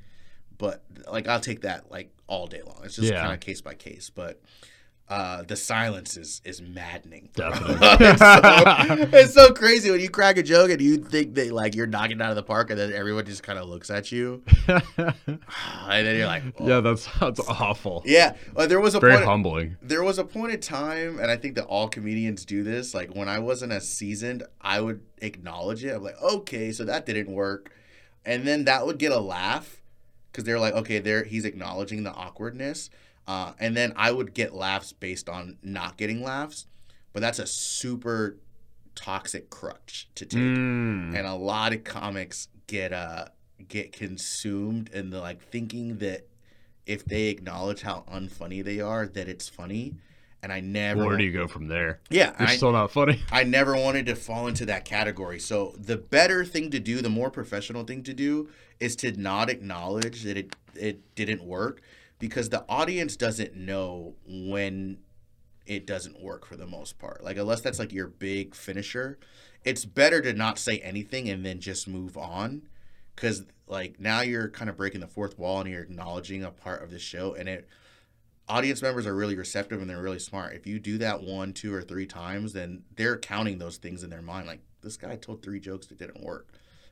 [0.62, 2.82] but like I'll take that like all day long.
[2.86, 3.20] It's just Yeah.
[3.22, 4.40] kind of case by case, but
[5.10, 7.30] uh, the silence is is maddening.
[7.36, 7.80] Definitely.
[8.08, 11.76] it's, so, it's so crazy when you crack a joke and you think that like
[11.76, 14.12] you're knocking it out of the park, and then everyone just kind of looks at
[14.12, 16.68] you, and then you're like, oh.
[16.68, 18.04] yeah, that's sounds awful.
[18.06, 18.36] yeah.
[18.56, 19.26] Uh, there was a Very point.
[19.26, 19.78] humbling.
[19.82, 22.94] There was a point in time, and I think that all comedians do this.
[22.94, 25.94] Like when I wasn't as seasoned, I would acknowledge it.
[25.94, 27.72] I'm like, okay, so that didn't work,
[28.26, 29.81] and then that would get a laugh
[30.32, 32.90] because they're like, okay, there he's acknowledging the awkwardness,
[33.28, 36.68] uh, and then I would get laughs based on not getting laughs,
[37.14, 38.38] but that's a super
[38.96, 41.16] toxic crutch to take Mm.
[41.18, 43.26] and a lot of comics get uh
[43.70, 46.28] get consumed in the like thinking that
[46.86, 49.96] if they acknowledge how unfunny they are that it's funny
[50.44, 52.02] and i never Where do you go from there?
[52.10, 53.22] yeah You're I, still not funny.
[53.32, 57.10] I never wanted to fall into that category so the better thing to do the
[57.10, 58.50] more professional thing to do
[58.82, 61.82] is to not acknowledge that it it didn't work
[62.20, 64.98] because the audience doesn't know when
[65.66, 67.24] it doesn't work for the most part.
[67.24, 69.20] Like unless that's like your big finisher,
[69.64, 72.64] it's better to not say anything and then just move on
[73.16, 76.84] cuz like now you're kind of breaking the fourth wall and you're acknowledging a part
[76.84, 77.68] of the show and it
[78.50, 80.56] audience members are really receptive and they're really smart.
[80.56, 84.10] If you do that one, two or three times, then they're counting those things in
[84.10, 86.51] their mind like this guy told three jokes that didn't work.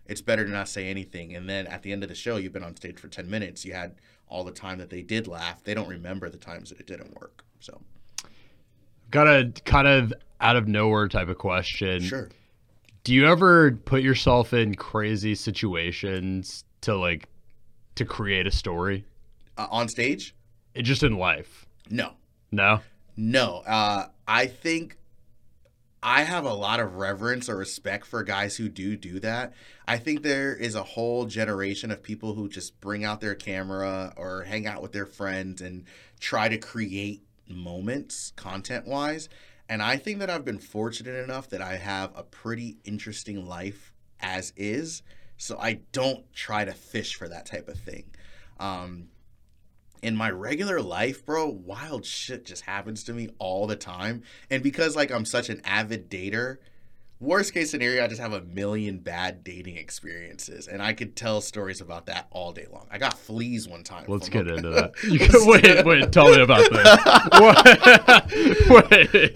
[0.09, 2.51] It's better to not say anything and then at the end of the show you've
[2.53, 3.95] been on stage for 10 minutes, you had
[4.27, 5.63] all the time that they did laugh.
[5.63, 7.43] They don't remember the times that it didn't work.
[7.59, 7.79] So,
[9.11, 12.01] Got a kind of out of nowhere type of question.
[12.01, 12.29] sure.
[13.03, 17.27] Do you ever put yourself in crazy situations to like
[17.95, 19.05] to create a story?
[19.57, 20.35] Uh, on stage?
[20.75, 21.65] It just in life.
[21.89, 22.13] No.
[22.51, 22.81] No.
[23.17, 24.95] No, uh, I think
[26.01, 29.53] I have a lot of reverence or respect for guys who do do that.
[29.88, 34.13] I think there is a whole generation of people who just bring out their camera
[34.15, 35.83] or hang out with their friends and
[36.19, 39.27] try to create moments content wise.
[39.67, 43.93] And I think that I've been fortunate enough that I have a pretty interesting life
[44.21, 45.03] as is.
[45.38, 48.05] So I don't try to fish for that type of thing.
[48.59, 49.09] Um,
[50.01, 54.23] in my regular life, bro, wild shit just happens to me all the time.
[54.49, 56.57] And because like I'm such an avid dater,
[57.19, 61.41] worst case scenario, I just have a million bad dating experiences, and I could tell
[61.41, 62.88] stories about that all day long.
[62.89, 64.05] I got fleas one time.
[64.07, 64.93] Let's get a- into that.
[65.03, 66.12] You can, wait, wait.
[66.13, 68.29] Tell me about that.
[68.69, 68.91] What?
[69.13, 69.31] wait.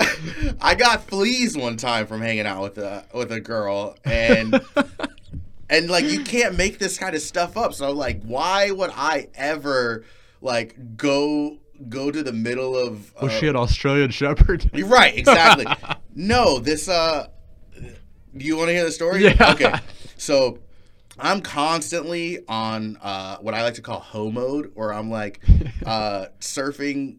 [0.61, 4.61] I got fleas one time from hanging out with a with a girl, and
[5.69, 7.73] and like you can't make this kind of stuff up.
[7.73, 10.05] So like, why would I ever
[10.43, 11.57] like go
[11.89, 13.13] go to the middle of?
[13.21, 14.69] Was uh, she an Australian Shepherd?
[14.73, 15.65] You're right, exactly.
[16.15, 17.27] no, this uh
[18.35, 19.23] do you want to hear the story?
[19.23, 19.51] Yeah.
[19.51, 19.73] Okay.
[20.17, 20.59] So
[21.17, 25.39] I'm constantly on uh what I like to call hoe mode where I'm like
[25.85, 27.17] uh surfing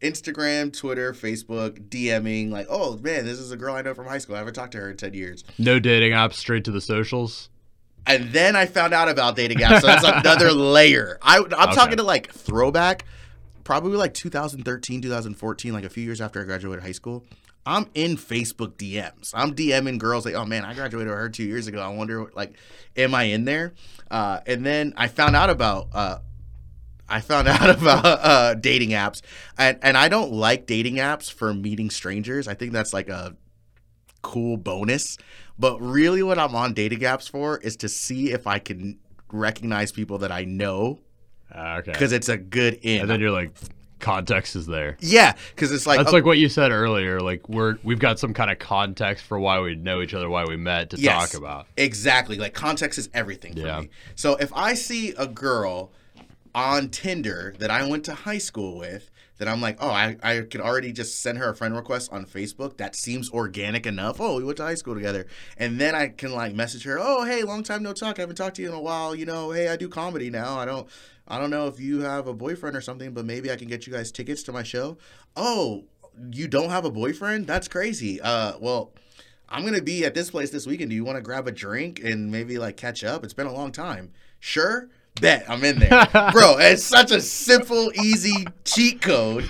[0.00, 4.18] Instagram, Twitter, Facebook, DMing like, "Oh, man, this is a girl I know from high
[4.18, 4.36] school.
[4.36, 7.48] I haven't talked to her in 10 years." No dating apps, straight to the socials.
[8.08, 9.82] And then I found out about dating apps.
[9.82, 11.18] So that's another layer.
[11.22, 11.74] I, I'm Okay.
[11.74, 13.04] talking to like throwback,
[13.64, 17.24] probably like 2013, 2014, like a few years after I graduated high school.
[17.66, 19.32] I'm in Facebook DMs.
[19.34, 21.80] I'm DMing girls like, oh man, I graduated with her two years ago.
[21.82, 22.54] I wonder, like,
[22.96, 23.74] am I in there?
[24.10, 25.88] Uh, and then I found out about.
[25.92, 26.18] Uh,
[27.10, 29.20] I found out about uh, dating apps,
[29.58, 32.48] and and I don't like dating apps for meeting strangers.
[32.48, 33.36] I think that's like a
[34.22, 35.16] cool bonus.
[35.58, 38.98] But really, what I'm on dating apps for is to see if I can
[39.32, 41.00] recognize people that I know
[41.54, 41.92] Ah, okay.
[41.92, 43.00] because it's a good in.
[43.02, 43.52] And then you're like,
[43.98, 44.96] context is there.
[45.00, 47.20] yeah, because it's like That's oh, like what you said earlier.
[47.20, 50.44] Like we're we've got some kind of context for why we know each other, why
[50.44, 51.32] we met to Yes.
[51.32, 51.66] talk about.
[51.76, 52.38] Exactly.
[52.38, 53.80] Like context is everything for Yeah.
[53.80, 53.90] me.
[54.14, 55.90] So if I see a girl
[56.54, 60.40] on Tinder that I went to high school with, that I'm like, oh, I, I
[60.40, 62.76] could already just send her a friend request on Facebook.
[62.76, 64.20] That seems organic enough.
[64.20, 65.26] Oh, we went to high school together.
[65.56, 68.18] And then I can like message her, oh, hey, long time no talk.
[68.18, 69.14] I haven't talked to you in a while.
[69.14, 70.58] You know, hey, I do comedy now.
[70.58, 70.88] I don't
[71.26, 73.86] I don't know if you have a boyfriend or something, but maybe I can get
[73.86, 74.98] you guys tickets to my show.
[75.36, 75.84] Oh,
[76.32, 77.46] you don't have a boyfriend?
[77.46, 78.20] That's crazy.
[78.20, 78.92] Uh well,
[79.48, 80.90] I'm gonna be at this place this weekend.
[80.90, 83.24] Do you want to grab a drink and maybe like catch up?
[83.24, 84.12] It's been a long time.
[84.40, 84.88] Sure.
[85.20, 86.56] Bet I'm in there, bro.
[86.58, 89.48] It's such a simple, easy cheat code,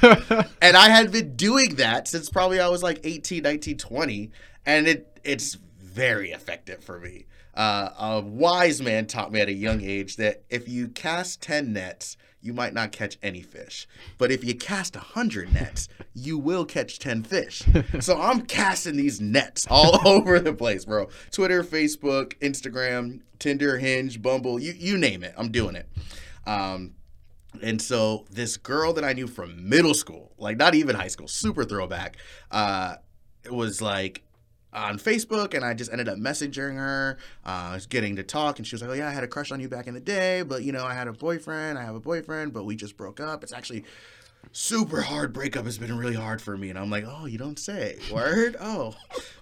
[0.62, 4.30] and I had been doing that since probably I was like 18, 19, 20,
[4.66, 7.26] and it it's very effective for me.
[7.54, 11.72] Uh, a wise man taught me at a young age that if you cast 10
[11.72, 13.88] nets, you might not catch any fish.
[14.16, 17.62] But if you cast 100 nets, you will catch 10 fish.
[18.00, 21.08] So I'm casting these nets all over the place, bro.
[21.30, 25.34] Twitter, Facebook, Instagram, Tinder, Hinge, Bumble, you, you name it.
[25.36, 25.88] I'm doing it.
[26.46, 26.94] Um,
[27.62, 31.28] and so this girl that I knew from middle school, like not even high school,
[31.28, 32.16] super throwback,
[32.50, 32.96] uh,
[33.50, 34.22] was like,
[34.72, 38.58] on Facebook and I just ended up messaging her, uh, getting to talk.
[38.58, 40.00] And she was like, Oh, yeah, I had a crush on you back in the
[40.00, 41.78] day, but you know, I had a boyfriend.
[41.78, 43.42] I have a boyfriend, but we just broke up.
[43.42, 43.84] It's actually
[44.52, 47.58] super hard breakup has been really hard for me and i'm like oh you don't
[47.58, 48.94] say word oh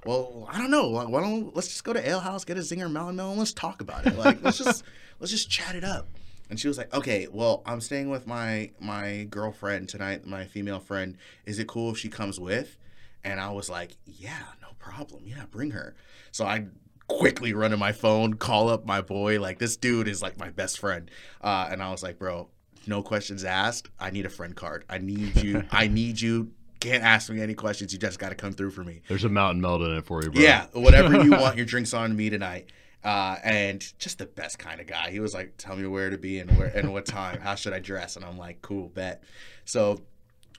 [0.04, 2.90] well i don't know why don't let's just go to ale house get a zinger
[2.90, 4.82] mountain melt let's talk about it like let's just
[5.20, 6.08] let's just chat it up
[6.50, 10.80] and she was like okay well i'm staying with my my girlfriend tonight my female
[10.80, 12.76] friend is it cool if she comes with
[13.24, 15.94] and i was like yeah no problem yeah bring her
[16.32, 16.64] so i
[17.08, 20.50] quickly run to my phone call up my boy like this dude is like my
[20.50, 21.10] best friend
[21.42, 22.48] uh, and i was like bro
[22.86, 23.88] no questions asked.
[23.98, 24.84] I need a friend card.
[24.88, 25.64] I need you.
[25.70, 26.52] I need you.
[26.80, 27.92] Can't ask me any questions.
[27.92, 29.02] You just got to come through for me.
[29.08, 30.42] There's a mountain melt in it for you, bro.
[30.42, 31.56] Yeah, whatever you want.
[31.56, 32.70] Your drinks on me tonight.
[33.02, 35.10] Uh, and just the best kind of guy.
[35.10, 37.40] He was like, "Tell me where to be and where and what time.
[37.40, 39.22] How should I dress?" And I'm like, "Cool, bet."
[39.64, 40.00] So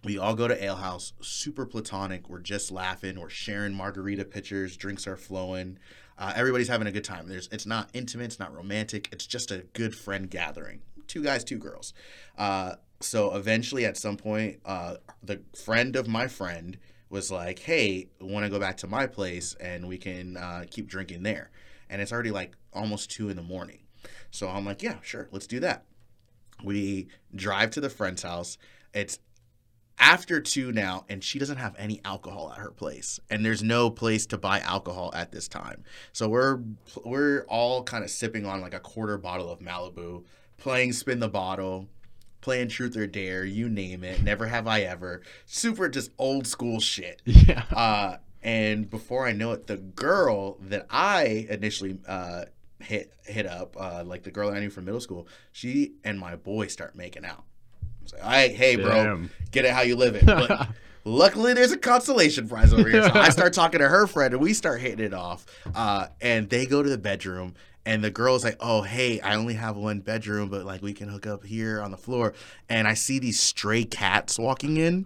[0.03, 2.29] we all go to Ale House, super platonic.
[2.29, 3.19] We're just laughing.
[3.19, 4.77] We're sharing margarita pitchers.
[4.77, 5.79] Drinks are flowing.
[6.17, 7.27] Uh, everybody's having a good time.
[7.27, 8.25] There's, it's not intimate.
[8.25, 9.09] It's not romantic.
[9.11, 11.93] It's just a good friend gathering two guys, two girls.
[12.37, 16.77] Uh, so eventually, at some point, uh, the friend of my friend
[17.09, 20.87] was like, "Hey, want to go back to my place and we can uh, keep
[20.87, 21.51] drinking there?"
[21.89, 23.79] And it's already like almost two in the morning.
[24.31, 25.85] So I'm like, "Yeah, sure, let's do that."
[26.63, 28.57] We drive to the friend's house.
[28.93, 29.19] It's
[29.99, 33.89] after two now, and she doesn't have any alcohol at her place, and there's no
[33.89, 35.83] place to buy alcohol at this time.
[36.13, 36.59] So we're
[37.03, 40.23] we're all kind of sipping on like a quarter bottle of Malibu
[40.57, 41.87] playing spin the bottle,
[42.41, 44.21] playing truth or dare, you name it.
[44.23, 45.21] Never have I ever.
[45.45, 47.21] Super just old school shit.
[47.47, 47.63] Yeah.
[47.73, 52.45] Uh, and before I know it, the girl that I initially uh,
[52.79, 56.35] hit hit up, uh, like the girl I knew from middle school, she and my
[56.35, 57.43] boy start making out.
[58.13, 59.29] I like, all right, hey, bro, Damn.
[59.51, 60.25] get it how you live it.
[60.25, 60.69] But
[61.03, 63.03] luckily, there's a consolation prize over here.
[63.03, 65.45] So I start talking to her friend, and we start hitting it off.
[65.75, 67.55] Uh, and they go to the bedroom,
[67.85, 71.09] and the girl's like, "Oh, hey, I only have one bedroom, but like we can
[71.09, 72.33] hook up here on the floor."
[72.69, 75.05] And I see these stray cats walking in.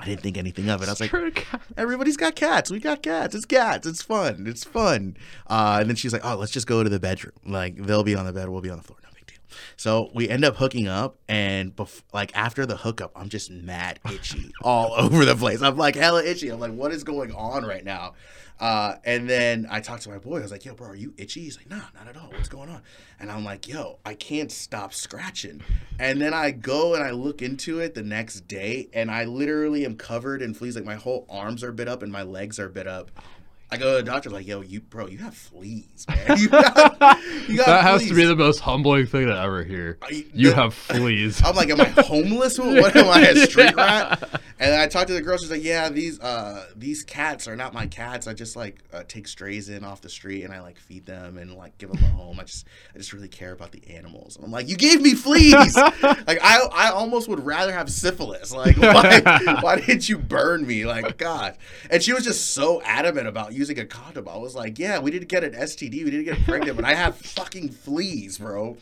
[0.00, 0.88] I didn't think anything of it.
[0.88, 1.46] I was like,
[1.76, 2.70] "Everybody's got cats.
[2.70, 3.34] We got cats.
[3.34, 3.86] It's cats.
[3.86, 4.44] It's fun.
[4.46, 5.16] It's fun."
[5.48, 7.32] Uh, and then she's like, "Oh, let's just go to the bedroom.
[7.44, 8.48] Like they'll be on the bed.
[8.48, 8.98] We'll be on the floor.
[9.02, 9.17] No big deal."
[9.76, 14.00] So we end up hooking up, and bef- like after the hookup, I'm just mad
[14.10, 15.62] itchy all over the place.
[15.62, 16.48] I'm like hella itchy.
[16.48, 18.14] I'm like, "What is going on right now?"
[18.60, 20.38] Uh, and then I talked to my boy.
[20.38, 22.28] I was like, "Yo, bro, are you itchy?" He's like, "Nah, not at all.
[22.30, 22.82] What's going on?"
[23.20, 25.62] And I'm like, "Yo, I can't stop scratching."
[25.98, 29.84] And then I go and I look into it the next day, and I literally
[29.84, 30.74] am covered in fleas.
[30.74, 33.10] Like my whole arms are bit up and my legs are bit up.
[33.70, 36.38] I go to the doctor, like, "Yo, you, bro, you have fleas, man.
[36.38, 39.98] You got, you got That has to be the most humbling thing to ever hear.
[40.02, 41.42] I- You the- have fleas.
[41.44, 42.58] I'm like, am I homeless?
[42.58, 44.40] What am I, a street rat?
[44.60, 45.36] And I talked to the girl.
[45.38, 48.26] She's like, yeah, these uh these cats are not my cats.
[48.26, 51.38] I just like uh, take strays in off the street and I like feed them
[51.38, 52.40] and like give them a home.
[52.40, 54.34] I just I just really care about the animals.
[54.36, 55.76] And I'm like, you gave me fleas.
[55.76, 58.52] like I I almost would rather have syphilis.
[58.52, 59.20] Like why
[59.60, 60.86] why didn't you burn me?
[60.86, 61.56] Like God.
[61.90, 64.28] And she was just so adamant about using a condom.
[64.28, 66.04] I was like, yeah, we didn't get an STD.
[66.04, 68.76] We didn't get pregnant, but I have fucking fleas, bro.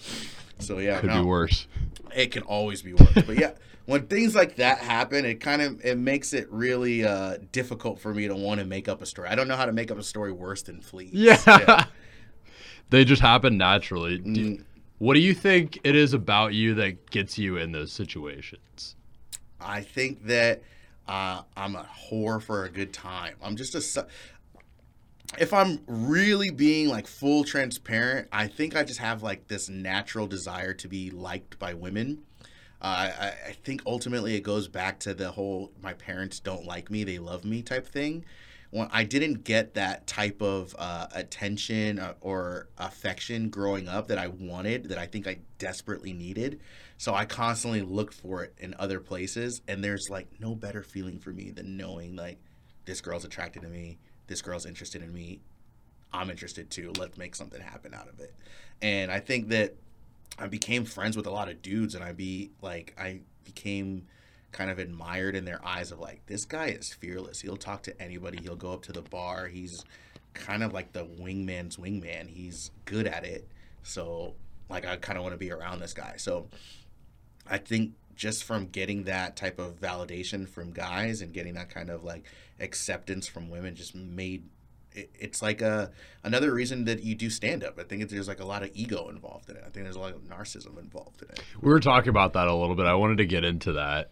[0.58, 1.66] So yeah, It Could no be worse.
[2.14, 3.12] it can always be worse.
[3.26, 3.52] But yeah,
[3.86, 8.14] when things like that happen, it kind of it makes it really uh, difficult for
[8.14, 9.28] me to want to make up a story.
[9.28, 11.10] I don't know how to make up a story worse than fleas.
[11.12, 11.84] Yeah.
[12.90, 14.18] they just happen naturally.
[14.18, 14.64] Do- Mm.
[14.98, 18.96] what do you think it is about you that gets you in those situations?
[19.60, 20.62] I think that
[21.06, 23.34] uh, I'm a whore for a good time.
[23.42, 24.06] I'm just a.
[25.38, 30.26] If I'm really being like full transparent, I think I just have like this natural
[30.26, 32.22] desire to be liked by women.
[32.80, 36.90] Uh, I, I think ultimately it goes back to the whole my parents don't like
[36.90, 38.24] me, they love me type thing.
[38.70, 44.18] When I didn't get that type of uh, attention uh, or affection growing up that
[44.18, 46.60] I wanted, that I think I desperately needed.
[46.98, 49.62] So I constantly looked for it in other places.
[49.68, 52.38] And there's like no better feeling for me than knowing like
[52.86, 55.40] this girl's attracted to me, this girl's interested in me,
[56.12, 56.92] I'm interested too.
[56.98, 58.34] Let's make something happen out of it.
[58.82, 59.74] And I think that
[60.38, 64.06] I became friends with a lot of dudes, and I be like, I became
[64.52, 67.40] kind of admired in their eyes of like, this guy is fearless.
[67.40, 68.38] He'll talk to anybody.
[68.42, 69.46] He'll go up to the bar.
[69.46, 69.84] He's
[70.34, 72.28] kind of like the wingman's wingman.
[72.28, 73.48] He's good at it.
[73.82, 74.34] So
[74.68, 76.14] like, I kind of want to be around this guy.
[76.16, 76.48] So
[77.48, 81.90] I think just from getting that type of validation from guys and getting that kind
[81.90, 82.24] of like
[82.58, 84.48] acceptance from women just made
[84.92, 85.90] it, it's like a
[86.24, 87.78] another reason that you do stand up.
[87.78, 89.62] I think there's like a lot of ego involved in it.
[89.64, 91.42] I think there's a lot of narcissism involved in it.
[91.60, 92.86] We were talking about that a little bit.
[92.86, 94.10] I wanted to get into that.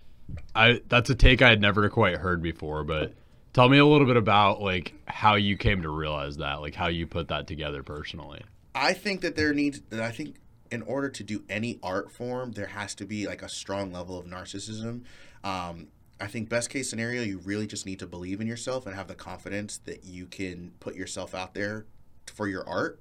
[0.55, 3.15] I that's a take I had never quite heard before, but
[3.53, 6.89] tell me a little bit about like how you came to realize that, like how
[6.89, 8.43] you put that together personally.
[8.75, 10.37] I think that there needs I think
[10.71, 14.19] in order to do any art form, there has to be like a strong level
[14.19, 15.03] of narcissism.
[15.43, 15.89] Um,
[16.21, 19.09] I think best case scenario, you really just need to believe in yourself and have
[19.09, 21.87] the confidence that you can put yourself out there
[22.33, 23.01] for your art.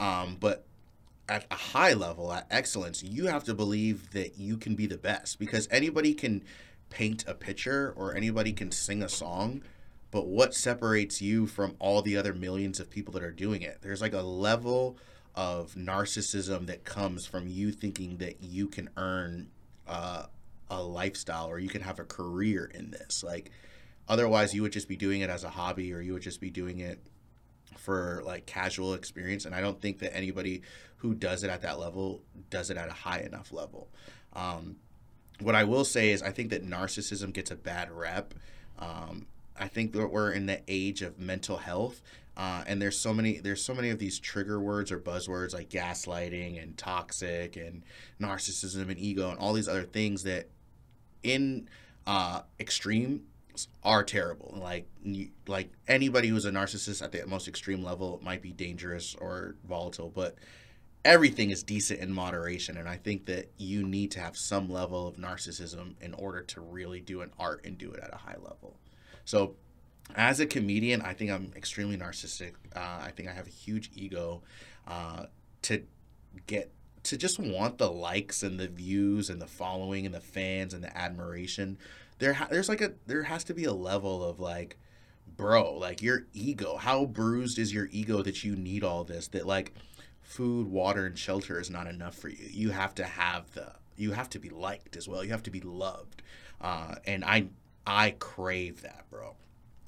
[0.00, 0.66] Um, but
[1.28, 4.96] at a high level, at excellence, you have to believe that you can be the
[4.96, 6.42] best because anybody can
[6.90, 9.62] paint a picture or anybody can sing a song.
[10.10, 13.78] But what separates you from all the other millions of people that are doing it?
[13.82, 14.96] There's like a level
[15.38, 19.48] of narcissism that comes from you thinking that you can earn
[19.86, 20.24] uh,
[20.68, 23.22] a lifestyle or you can have a career in this.
[23.22, 23.52] Like,
[24.08, 26.50] otherwise, you would just be doing it as a hobby or you would just be
[26.50, 26.98] doing it
[27.76, 29.44] for like casual experience.
[29.44, 30.62] And I don't think that anybody
[30.96, 32.20] who does it at that level
[32.50, 33.86] does it at a high enough level.
[34.32, 34.74] Um,
[35.38, 38.34] what I will say is, I think that narcissism gets a bad rep.
[38.80, 42.02] Um, I think that we're in the age of mental health,
[42.38, 45.68] uh, and there's so many there's so many of these trigger words or buzzwords like
[45.68, 47.82] gaslighting and toxic and
[48.20, 50.48] narcissism and ego and all these other things that
[51.24, 51.68] in
[52.06, 53.22] uh, extreme
[53.82, 54.54] are terrible.
[54.56, 54.88] Like
[55.48, 60.10] like anybody who's a narcissist at the most extreme level might be dangerous or volatile,
[60.14, 60.36] but
[61.04, 65.06] everything is decent in moderation and i think that you need to have some level
[65.06, 68.36] of narcissism in order to really do an art and do it at a high
[68.42, 68.76] level
[69.24, 69.54] so
[70.14, 73.90] as a comedian i think i'm extremely narcissistic uh, i think i have a huge
[73.94, 74.42] ego
[74.86, 75.24] uh,
[75.62, 75.82] to
[76.46, 76.70] get
[77.02, 80.82] to just want the likes and the views and the following and the fans and
[80.82, 81.78] the admiration
[82.18, 84.76] there ha- there's like a there has to be a level of like
[85.36, 89.46] bro like your ego how bruised is your ego that you need all this that
[89.46, 89.72] like
[90.28, 92.46] food, water, and shelter is not enough for you.
[92.50, 95.24] You have to have the you have to be liked as well.
[95.24, 96.22] You have to be loved,
[96.60, 97.46] uh, and I
[97.86, 99.34] I crave that, bro.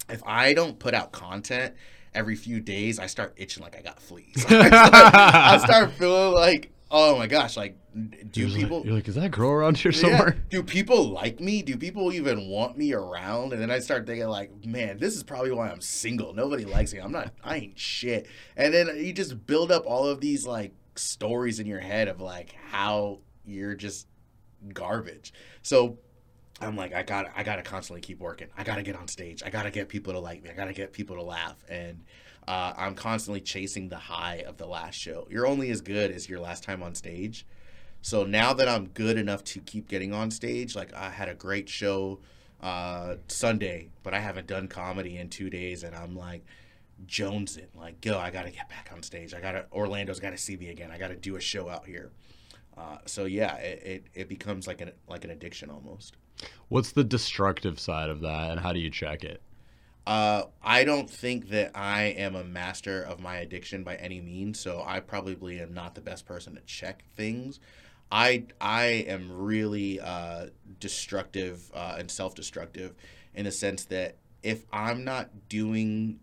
[0.09, 1.75] If I don't put out content
[2.13, 4.45] every few days, I start itching like I got fleas.
[4.49, 8.77] I, start, I start feeling like oh my gosh, like do you're people?
[8.77, 10.35] Like, you're like, is that girl around here somewhere?
[10.35, 10.43] Yeah.
[10.49, 11.61] Do people like me?
[11.61, 13.53] Do people even want me around?
[13.53, 16.33] And then I start thinking, like, man, this is probably why I'm single.
[16.33, 16.99] Nobody likes me.
[16.99, 17.33] I'm not.
[17.43, 18.27] I ain't shit.
[18.55, 22.21] And then you just build up all of these like stories in your head of
[22.21, 24.07] like how you're just
[24.73, 25.33] garbage.
[25.63, 25.97] So
[26.61, 28.47] I'm like, I got, I gotta constantly keep working.
[28.57, 29.41] I gotta get on stage.
[29.43, 30.49] I gotta get people to like me.
[30.49, 31.63] I gotta get people to laugh.
[31.69, 32.03] And
[32.47, 35.27] uh, I'm constantly chasing the high of the last show.
[35.29, 37.45] You're only as good as your last time on stage.
[38.01, 41.35] So now that I'm good enough to keep getting on stage, like I had a
[41.35, 42.19] great show
[42.61, 46.43] uh, Sunday, but I haven't done comedy in two days, and I'm like
[47.05, 49.33] jonesing, like, yo, I gotta get back on stage.
[49.33, 50.91] I gotta Orlando's gotta see me again.
[50.91, 52.11] I gotta do a show out here.
[52.77, 56.17] Uh, so yeah, it, it, it becomes like an like an addiction almost.
[56.69, 59.41] What's the destructive side of that, and how do you check it?
[60.07, 64.59] Uh, I don't think that I am a master of my addiction by any means,
[64.59, 67.59] so I probably am not the best person to check things.
[68.11, 70.47] I I am really uh,
[70.79, 72.95] destructive uh, and self destructive
[73.33, 76.19] in the sense that if I'm not doing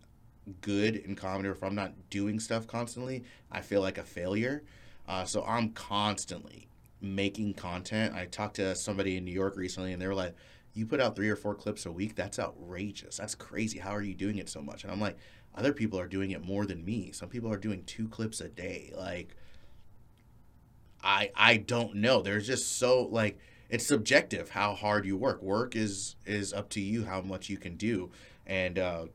[0.61, 4.63] good in comedy or if I'm not doing stuff constantly, I feel like a failure.
[5.07, 6.68] Uh, so I'm constantly
[7.01, 8.13] making content.
[8.13, 10.35] I talked to somebody in New York recently, and they were like,
[10.73, 12.15] you put out three or four clips a week?
[12.15, 13.17] That's outrageous.
[13.17, 13.79] That's crazy.
[13.79, 14.83] How are you doing it so much?
[14.83, 15.17] And i'm like
[15.55, 17.11] other people are doing it more than me.
[17.11, 18.93] Some people are doing two clips a day.
[18.95, 19.35] Like
[21.03, 22.21] i i don't know.
[22.21, 23.39] There's just so like
[23.69, 25.41] it's subjective how hard you work.
[25.41, 28.11] Work is is up to you how much you can do.
[28.45, 29.05] And uh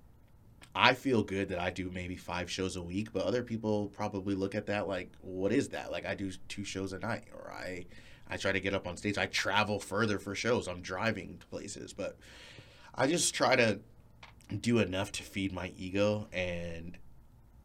[0.75, 4.35] I feel good that I do maybe five shows a week, but other people probably
[4.35, 5.93] look at that like, what is that?
[5.93, 7.87] Like I do two shows a night, or I
[8.29, 9.19] I try to get up on stage.
[9.19, 10.67] I travel further for shows.
[10.67, 12.17] I'm driving to places, but
[12.95, 13.81] I just try to
[14.61, 16.27] do enough to feed my ego.
[16.33, 16.97] And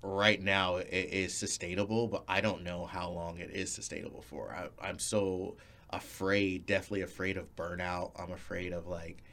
[0.02, 4.54] right now, it is sustainable, but I don't know how long it is sustainable for.
[4.54, 5.56] I, I'm so
[5.90, 8.12] afraid, definitely afraid of burnout.
[8.20, 9.24] I'm afraid of like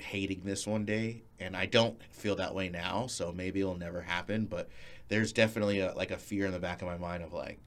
[0.00, 4.00] hating this one day and i don't feel that way now so maybe it'll never
[4.00, 4.68] happen but
[5.08, 7.58] there's definitely a like a fear in the back of my mind of like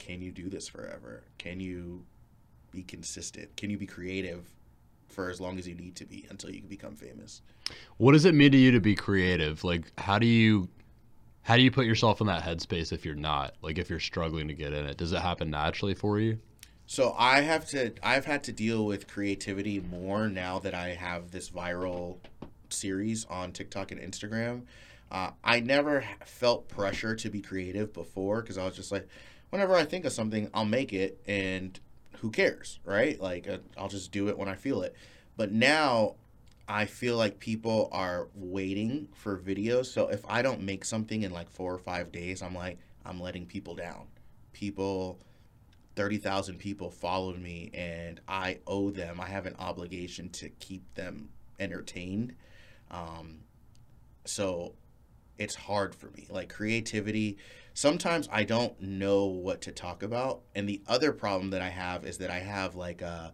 [0.00, 1.22] can you do this forever?
[1.38, 2.04] Can you
[2.72, 3.54] be consistent?
[3.56, 4.50] Can you be creative
[5.08, 7.42] for as long as you need to be until you can become famous?
[7.98, 9.62] What does it mean to you to be creative?
[9.62, 10.68] Like, how do you
[11.42, 13.54] how do you put yourself in that headspace if you're not?
[13.62, 16.38] Like, if you're struggling to get in it, does it happen naturally for you?
[16.90, 21.30] So I have to I've had to deal with creativity more now that I have
[21.30, 22.16] this viral
[22.68, 24.62] series on TikTok and Instagram.
[25.08, 29.06] Uh, I never felt pressure to be creative before because I was just like,
[29.50, 31.78] whenever I think of something, I'll make it, and
[32.22, 33.20] who cares, right?
[33.20, 34.96] Like uh, I'll just do it when I feel it.
[35.36, 36.16] But now
[36.66, 39.86] I feel like people are waiting for videos.
[39.86, 43.20] So if I don't make something in like four or five days, I'm like, I'm
[43.20, 44.08] letting people down.
[44.52, 45.20] People,
[45.96, 51.30] 30,000 people followed me, and I owe them, I have an obligation to keep them
[51.58, 52.34] entertained.
[52.90, 53.40] Um,
[54.24, 54.74] so
[55.38, 56.26] it's hard for me.
[56.30, 57.38] Like creativity,
[57.74, 60.42] sometimes I don't know what to talk about.
[60.54, 63.30] And the other problem that I have is that I have like uh,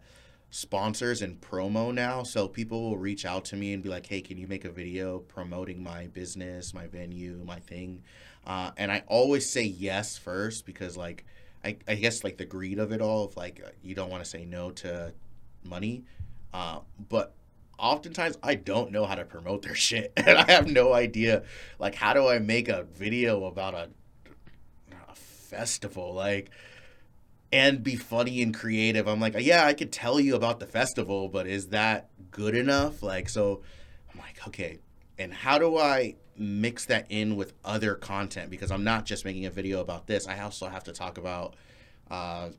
[0.51, 2.23] sponsors and promo now.
[2.23, 4.71] So people will reach out to me and be like, hey, can you make a
[4.71, 8.03] video promoting my business, my venue, my thing?
[8.47, 11.27] Uh, and I always say yes first because, like,
[11.67, 14.23] I, I guess, like, the greed of it all, of like, uh, you don't want
[14.23, 15.13] to say no to
[15.65, 16.05] money.
[16.55, 17.35] Uh, but
[17.79, 21.43] oftentimes I don't know how to promote their shit, and I have no idea
[21.79, 23.89] like how do I make a video about a,
[25.09, 26.51] a festival like
[27.53, 29.07] and be funny and creative.
[29.07, 33.03] I'm like, yeah, I could tell you about the festival, but is that good enough?
[33.03, 33.63] Like, so
[34.13, 34.81] I'm like, okay,
[35.17, 39.47] and how do I mix that in with other content because I'm not just making
[39.47, 40.27] a video about this.
[40.27, 41.55] I also have to talk about
[42.11, 42.51] uh,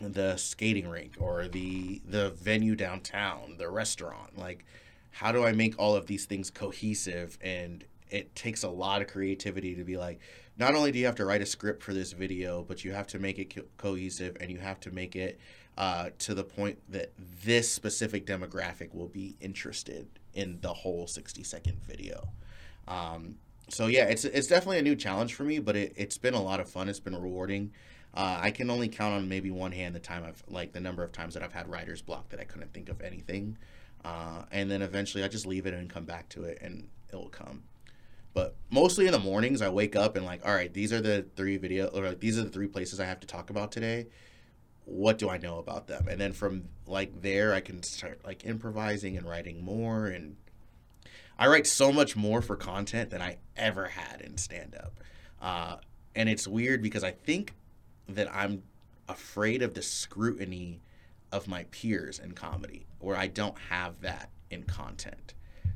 [0.00, 4.38] the skating rink or the the venue downtown, the restaurant.
[4.38, 4.64] Like,
[5.10, 7.38] how do I make all of these things cohesive?
[7.40, 10.20] And it takes a lot of creativity to be like,
[10.58, 13.06] not only do you have to write a script for this video, but you have
[13.08, 15.40] to make it co- cohesive and you have to make it
[15.76, 17.12] uh, to the point that
[17.44, 22.28] this specific demographic will be interested in the whole 60 second video.
[22.88, 23.36] Um,
[23.68, 26.42] so yeah, it's it's definitely a new challenge for me, but it, it's been a
[26.42, 26.88] lot of fun.
[26.88, 27.72] It's been rewarding.
[28.14, 31.02] Uh, I can only count on maybe one hand the time I've like the number
[31.02, 33.58] of times that I've had writer's block that I couldn't think of anything,
[34.04, 37.16] uh, and then eventually I just leave it and come back to it, and it
[37.16, 37.64] will come.
[38.36, 41.24] But mostly in the mornings, I wake up and like, all right, these are the
[41.36, 44.08] three video or like, these are the three places I have to talk about today.
[44.84, 46.06] What do I know about them?
[46.06, 50.08] And then from like there, I can start like improvising and writing more.
[50.08, 50.36] And
[51.38, 55.00] I write so much more for content than I ever had in stand up.
[55.40, 55.76] Uh,
[56.14, 57.54] and it's weird because I think
[58.08, 58.62] that I'm
[59.08, 60.80] afraid of the scrutiny
[61.32, 65.34] of my peers in comedy, where I don't have that in content.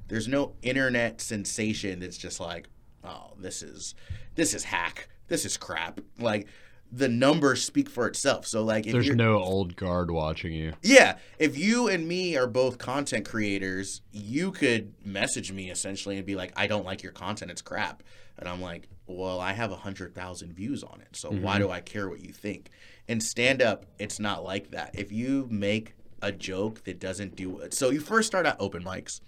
[0.08, 2.68] There's no internet sensation that's just like,
[3.04, 3.94] oh, this is
[4.34, 5.08] this is hack.
[5.28, 6.00] This is crap.
[6.18, 6.48] Like
[6.92, 8.46] the numbers speak for itself.
[8.46, 10.72] So like if There's no old guard watching you.
[10.82, 16.26] yeah, if you and me are both content creators, you could message me essentially and
[16.26, 18.02] be like, "I don't like your content; it's crap."
[18.38, 21.64] And I'm like, "Well, I have a hundred thousand views on it, so why mm-hmm.
[21.64, 22.70] do I care what you think?"
[23.08, 24.98] And stand up, it's not like that.
[24.98, 28.82] If you make a joke that doesn't do it, so you first start at open
[28.82, 29.20] mics,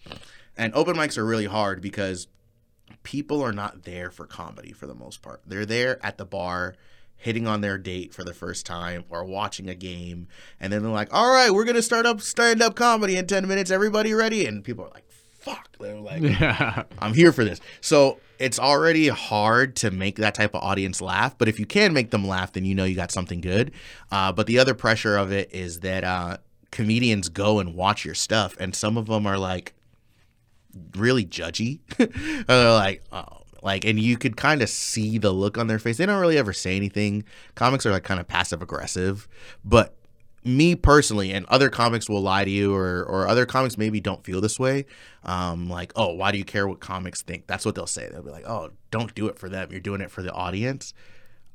[0.57, 2.27] and open mics are really hard because
[3.03, 5.43] people are not there for comedy for the most part.
[5.47, 6.75] They're there at the bar
[7.23, 10.29] hitting on their date for the first time or watching a game
[10.61, 13.27] and then they're like, "All right, we're going to start up stand up comedy in
[13.27, 13.71] 10 minutes.
[13.71, 16.85] Everybody ready?" And people are like, "Fuck." They're like, Yeah.
[16.99, 17.61] I'm here for this.
[17.81, 21.37] So it's already hard to make that type of audience laugh.
[21.39, 23.73] But if you can make them laugh, then you know you got something good.
[24.11, 26.39] Uh, but the other pressure of it is that uh,
[26.71, 29.75] comedians go and watch your stuff, and some of them are like
[30.97, 31.81] really judgy.
[31.99, 35.79] And they're like, oh, like, and you could kind of see the look on their
[35.79, 35.97] face.
[35.97, 37.25] They don't really ever say anything.
[37.55, 39.29] Comics are like kind of passive aggressive,
[39.65, 39.95] but
[40.45, 44.25] me personally and other comics will lie to you or or other comics maybe don't
[44.25, 44.85] feel this way
[45.25, 47.47] um like oh why do you care what comics think?
[47.47, 48.09] That's what they'll say.
[48.11, 49.69] They'll be like oh don't do it for them.
[49.71, 50.95] You're doing it for the audience.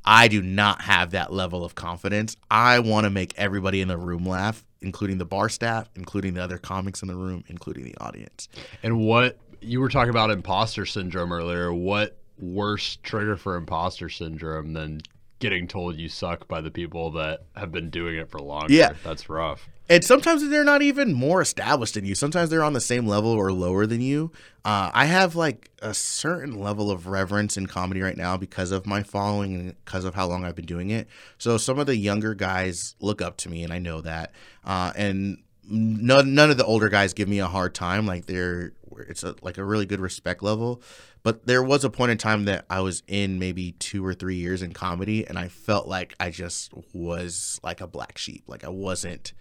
[0.05, 2.37] I do not have that level of confidence.
[2.49, 6.43] I want to make everybody in the room laugh including the bar staff including the
[6.43, 8.47] other comics in the room including the audience.
[8.83, 11.73] And what you were talking about imposter syndrome earlier.
[11.73, 15.01] What worse trigger for imposter syndrome than
[15.39, 18.73] getting told you suck by the people that have been doing it for longer?
[18.73, 18.93] Yeah.
[19.03, 19.69] That's rough.
[19.89, 22.13] And sometimes they're not even more established than you.
[22.13, 24.31] Sometimes they're on the same level or lower than you.
[24.65, 28.85] Uh, I have like a certain level of reverence in comedy right now because of
[28.85, 31.07] my following and because of how long I've been doing it.
[31.37, 34.33] So some of the younger guys look up to me, and I know that.
[34.65, 35.37] Uh, and
[35.67, 38.05] none none of the older guys give me a hard time.
[38.05, 38.73] Like they're
[39.07, 40.81] it's a, like a really good respect level.
[41.23, 44.35] But there was a point in time that I was in maybe two or three
[44.35, 48.43] years in comedy, and I felt like I just was like a black sheep.
[48.47, 49.33] Like I wasn't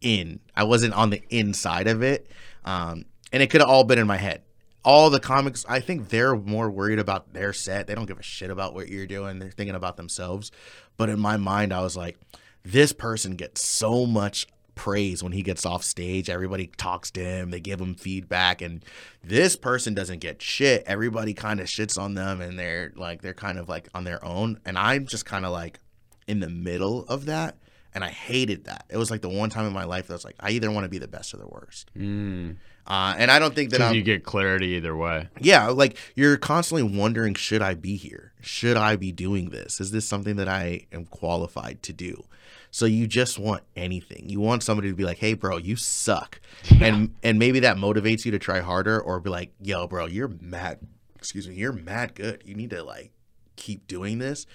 [0.00, 2.30] in, I wasn't on the inside of it.
[2.64, 4.42] Um, and it could have all been in my head.
[4.84, 7.88] All the comics, I think they're more worried about their set.
[7.88, 9.40] They don't give a shit about what you're doing.
[9.40, 10.52] They're thinking about themselves.
[10.96, 12.18] But in my mind, I was like,
[12.64, 14.46] this person gets so much
[14.76, 16.30] praise when he gets off stage.
[16.30, 18.84] Everybody talks to him, they give him feedback, and
[19.24, 20.84] this person doesn't get shit.
[20.86, 24.24] Everybody kind of shits on them, and they're like they're kind of like on their
[24.24, 24.60] own.
[24.64, 25.80] And I'm just kind of like
[26.28, 27.56] in the middle of that,
[27.92, 28.84] and I hated that.
[28.88, 30.70] It was like the one time in my life that I was like, I either
[30.70, 31.90] want to be the best or the worst.
[31.96, 32.56] Mm.
[32.86, 35.28] Uh, and I don't think that I'm, you get clarity either way.
[35.40, 38.32] yeah, like you're constantly wondering, should I be here?
[38.40, 39.80] Should I be doing this?
[39.80, 42.24] Is this something that I am qualified to do?
[42.70, 44.28] So you just want anything.
[44.28, 46.40] You want somebody to be like, "Hey, bro, you suck,"
[46.80, 50.32] and and maybe that motivates you to try harder, or be like, "Yo, bro, you're
[50.40, 50.80] mad.
[51.16, 52.42] Excuse me, you're mad good.
[52.44, 53.12] You need to like
[53.56, 54.46] keep doing this."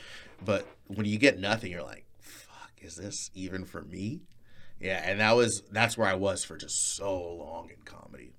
[0.43, 4.21] But when you get nothing, you're like, "Fuck, is this even for me?"
[4.79, 8.33] Yeah, and that was that's where I was for just so long in comedy.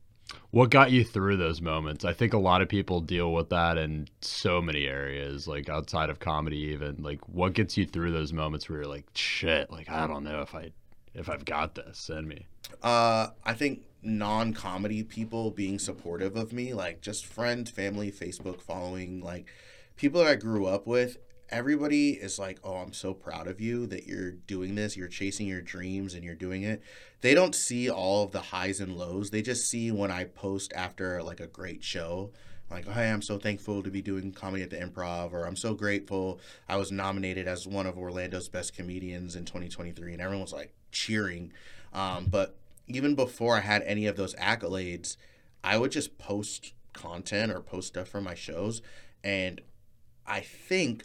[0.51, 2.05] What got you through those moments?
[2.05, 6.11] I think a lot of people deal with that in so many areas, like outside
[6.11, 7.03] of comedy even.
[7.03, 10.43] Like what gets you through those moments where you're like, shit, like I don't know
[10.43, 10.73] if I
[11.15, 12.47] if I've got this, send me.
[12.83, 19.21] Uh, I think non-comedy people being supportive of me, like just friends, family, Facebook following,
[19.21, 19.47] like
[19.97, 21.19] people that I grew up with.
[21.53, 24.97] Everybody is like, "Oh, I'm so proud of you that you're doing this.
[24.97, 26.83] You're chasing your dreams and you're doing it."
[27.21, 29.31] They don't see all of the highs and lows.
[29.31, 32.33] They just see when I post after like a great show.
[32.71, 35.75] Like, hey, I'm so thankful to be doing comedy at the improv, or I'm so
[35.75, 40.15] grateful I was nominated as one of Orlando's best comedians in 2023.
[40.15, 41.53] And everyone was like cheering.
[41.93, 42.57] Um, but
[42.89, 45.19] even before I had any of those accolades,
[45.63, 48.81] I would just post content or post stuff from my shows.
[49.23, 49.61] And
[50.27, 51.05] I think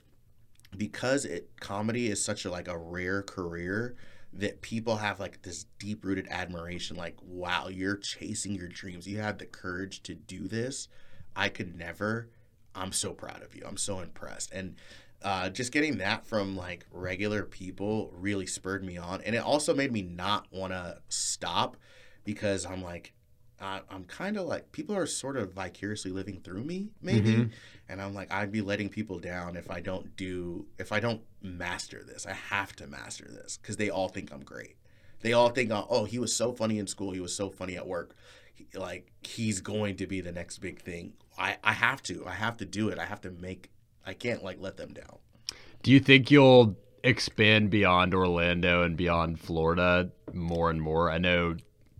[0.76, 3.96] because it comedy is such a like a rare career
[4.34, 9.08] that people have like this deep rooted admiration like wow you're chasing your dreams.
[9.08, 10.88] You had the courage to do this.
[11.36, 12.30] I could never.
[12.76, 13.64] I'm so proud of you.
[13.66, 14.52] I'm so impressed.
[14.52, 14.76] And
[15.24, 19.22] uh, just getting that from like regular people really spurred me on.
[19.22, 21.78] And it also made me not want to stop
[22.28, 23.14] because i'm like
[23.60, 27.34] uh, i'm kind of like people are sort of vicariously living through me maybe.
[27.34, 27.52] Mhm.
[27.90, 31.22] and i'm like i'd be letting people down if i don't do if i don't
[31.42, 32.26] master this.
[32.26, 34.76] I have to master this because they all think i'm great.
[35.22, 37.12] They all think oh he was so funny in school.
[37.12, 38.16] He was so funny at work.
[38.54, 41.14] He- like he's going to be the next big thing.
[41.38, 42.26] I i have to.
[42.28, 43.00] I have to do it.
[43.00, 43.72] I have to make
[44.06, 45.18] i can't like let them down.
[45.84, 51.10] Do you think you'll expand beyond Orlando and beyond Florida more and more?
[51.10, 51.56] I know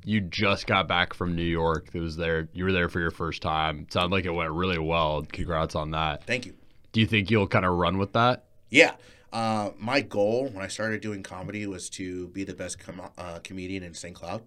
[0.08, 1.90] you just got back from New York.
[1.94, 2.48] It was there.
[2.54, 3.80] You were there for your first time.
[3.82, 5.28] It Sounded like it went really well.
[5.30, 6.24] Congrats on that.
[6.24, 6.54] thank you
[6.94, 8.46] Do you think you'll kind of run with that?
[8.70, 8.94] Yeah.
[9.34, 13.40] Uh, my goal when I started doing comedy was to be the best com- uh,
[13.44, 14.16] comedian in St.
[14.16, 14.44] Cloud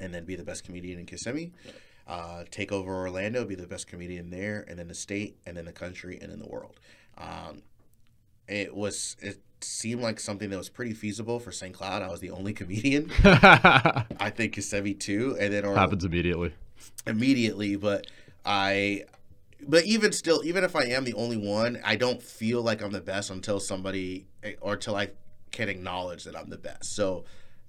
[0.00, 1.52] and then be the best comedian in Kissimmee.
[2.08, 5.64] Uh, take over Orlando, be the best comedian there, and then the state, and then
[5.64, 6.80] the country, and then the world.
[7.16, 7.62] Um,
[8.48, 11.74] it was, it seemed like something that was pretty feasible for St.
[11.74, 12.02] Cloud.
[12.02, 13.10] I was the only comedian.
[13.24, 15.36] I think Kissimmee too.
[15.38, 16.52] And then Orlando Happens immediately.
[17.06, 18.06] immediately, but
[18.44, 19.04] I
[19.66, 22.90] but even still, even if I am the only one, I don't feel like I'm
[22.90, 24.26] the best until somebody
[24.60, 25.10] or until I
[25.52, 26.96] can acknowledge that I'm the best.
[26.96, 27.24] So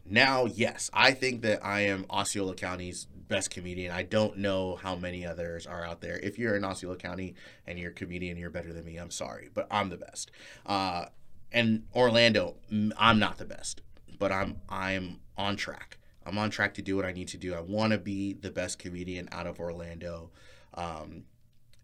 [0.06, 3.92] now, yes, I think that I am Osceola County's best comedian.
[3.92, 6.20] I don't know how many others are out there.
[6.22, 7.36] If you're in Osceola County
[7.68, 8.98] and you're a comedian, you're better than me.
[8.98, 10.32] I'm sorry, but I'm the best.
[10.66, 11.06] Uh,
[11.54, 12.56] and Orlando,
[12.98, 13.82] I'm not the best,
[14.20, 15.98] but I'm I'm on track.
[16.26, 17.54] I'm on track to do what I need to do.
[17.54, 20.32] I want to be the best comedian out of Orlando,
[20.74, 21.26] um,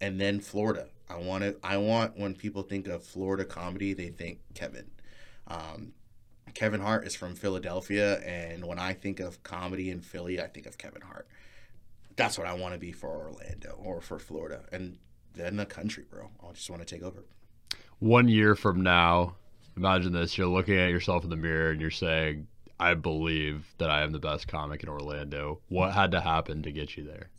[0.02, 0.88] and then Florida.
[1.10, 1.56] I want to.
[1.64, 4.92] I want when people think of Florida comedy, they think Kevin.
[5.48, 5.94] Um,
[6.54, 10.66] Kevin Hart is from Philadelphia, and when I think of comedy in Philly, I think
[10.66, 11.28] of Kevin Hart.
[12.16, 14.98] That's what I want to be for Orlando or for Florida, and
[15.34, 16.30] then the country, bro.
[16.44, 17.24] I just want to take over.
[18.00, 19.36] One year from now,
[19.80, 22.48] imagine this: you're looking at yourself in the mirror and you're saying,
[22.80, 26.72] "I believe that I am the best comic in Orlando." What had to happen to
[26.72, 27.30] get you there?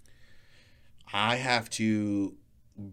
[1.12, 2.36] I have to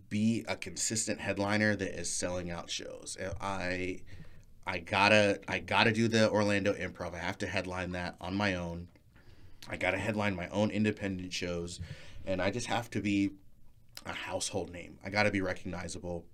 [0.10, 3.18] be a consistent headliner that is selling out shows.
[3.40, 4.02] I
[4.66, 7.14] I gotta I gotta do the Orlando Improv.
[7.14, 8.90] I have to headline that on my own.
[9.70, 11.80] I gotta headline my own independent shows,
[12.26, 13.32] and I just have to be
[14.06, 15.00] a household name.
[15.04, 16.26] I gotta be recognizable.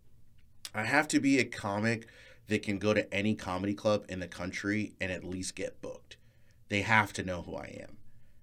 [0.74, 2.08] I have to be a comic
[2.48, 6.18] that can go to any comedy club in the country and at least get booked.
[6.70, 7.98] They have to know who I am.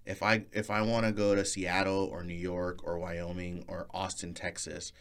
[0.06, 3.86] If I if I want to go to Seattle or New York or Wyoming or
[3.92, 4.92] Austin, Texas,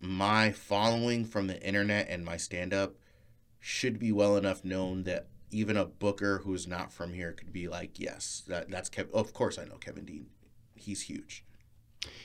[0.00, 2.94] my following from the internet and my stand up
[3.60, 7.68] should be well enough known that even a booker who's not from here could be
[7.68, 9.12] like, yes, that, that's Kevin.
[9.14, 10.26] Of course, I know Kevin Deane.
[10.74, 11.44] He's huge.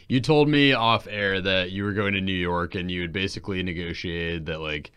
[0.07, 3.13] You told me off air that you were going to New York and you had
[3.13, 4.91] basically negotiated that like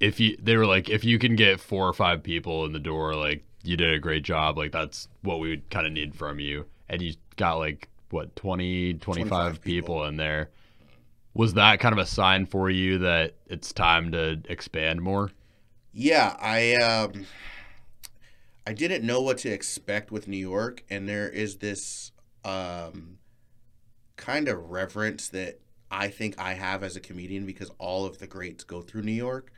[0.00, 2.78] if you they were like if you can get four or five people in the
[2.78, 6.14] door like you did a great job like that's what we would kind of need
[6.14, 9.94] from you and you got like what 20 25, 25 people.
[9.94, 10.04] people.
[10.04, 10.50] in there
[11.32, 15.30] was that kind of a sign for you that it's time to expand more
[15.94, 17.24] Yeah, I um,
[18.66, 22.10] I didn't know what to expect with New York, and there is this
[22.44, 23.18] um,
[24.16, 28.26] kind of reverence that I think I have as a comedian because all of the
[28.26, 29.52] greats go through New York.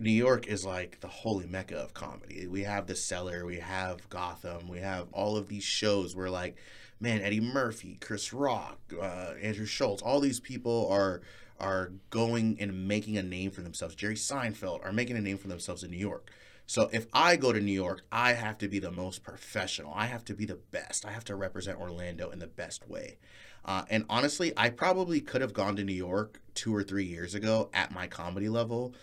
[0.00, 2.46] New York is like the holy mecca of comedy.
[2.46, 6.56] We have the Cellar, we have Gotham, we have all of these shows where like,
[7.00, 11.20] man, Eddie Murphy, Chris Rock, uh, Andrew Schulz, all these people are
[11.58, 13.94] are going and making a name for themselves.
[13.94, 16.30] Jerry Seinfeld are making a name for themselves in New York.
[16.66, 19.92] So if I go to New York, I have to be the most professional.
[19.94, 21.04] I have to be the best.
[21.04, 23.18] I have to represent Orlando in the best way.
[23.64, 27.34] Uh, and honestly, I probably could have gone to New York two or three years
[27.34, 28.94] ago at my comedy level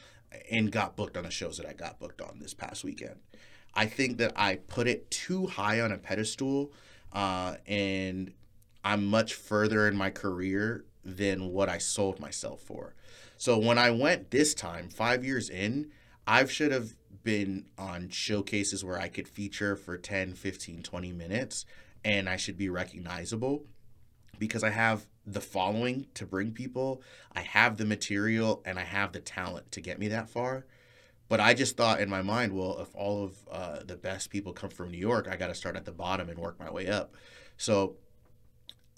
[0.52, 3.20] and got booked on the shows that I got booked on this past weekend.
[3.74, 6.72] I think that I put it too high on a pedestal,
[7.14, 8.34] uh, and
[8.84, 12.96] I'm much further in my career than what I sold myself for.
[13.38, 15.92] So when I went this time, five years in,
[16.26, 21.66] I should have been on showcases where I could feature for 10, 15, 20 minutes,
[22.04, 23.66] and I should be recognizable
[24.40, 27.02] because I have the following to bring people,
[27.36, 30.66] I have the material, and I have the talent to get me that far.
[31.28, 34.54] But I just thought in my mind, well, if all of uh, the best people
[34.54, 36.88] come from New York, I got to start at the bottom and work my way
[36.88, 37.14] up.
[37.58, 37.98] So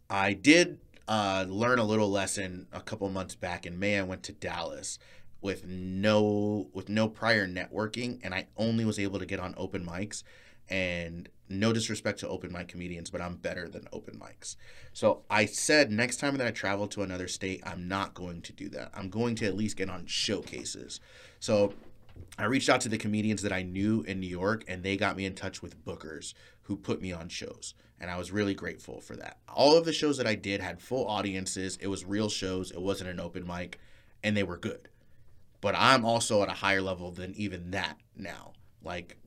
[0.08, 0.78] I did
[1.08, 3.98] uh, learn a little lesson a couple months back in May.
[3.98, 5.00] I went to Dallas
[5.42, 9.84] with no with no prior networking, and I only was able to get on open
[9.84, 10.22] mics.
[10.70, 14.56] And no disrespect to open mic comedians, but I'm better than open mics.
[14.94, 18.54] So I said next time that I travel to another state, I'm not going to
[18.54, 18.92] do that.
[18.94, 21.00] I'm going to at least get on showcases.
[21.40, 21.74] So
[22.38, 25.18] I reached out to the comedians that I knew in New York, and they got
[25.18, 26.34] me in touch with bookers
[26.64, 27.74] who put me on shows.
[28.00, 29.40] And I was really grateful for that.
[29.50, 31.78] All of the shows that I did had full audiences.
[31.82, 32.72] It was real shows.
[32.72, 33.80] It wasn't an open mic,
[34.24, 34.88] and they were good.
[35.62, 38.54] But I'm also at a higher level than even that now.
[38.82, 39.18] Like,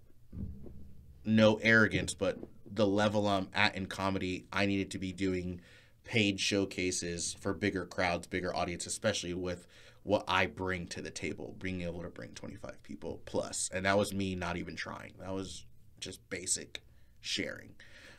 [1.25, 2.39] no arrogance, but
[2.71, 5.61] the level I'm at in comedy, I needed to be doing
[6.05, 9.67] paid showcases for bigger crowds, bigger audience, especially with
[10.03, 13.71] what I bring to the table, being able to bring 25 people plus.
[13.73, 15.13] And that was me not even trying.
[15.21, 15.65] That was
[16.01, 16.83] just basic
[17.21, 17.75] sharing.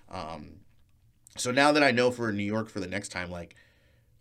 [0.10, 0.62] Um,
[1.36, 3.56] so now that I know for New York for the next time, like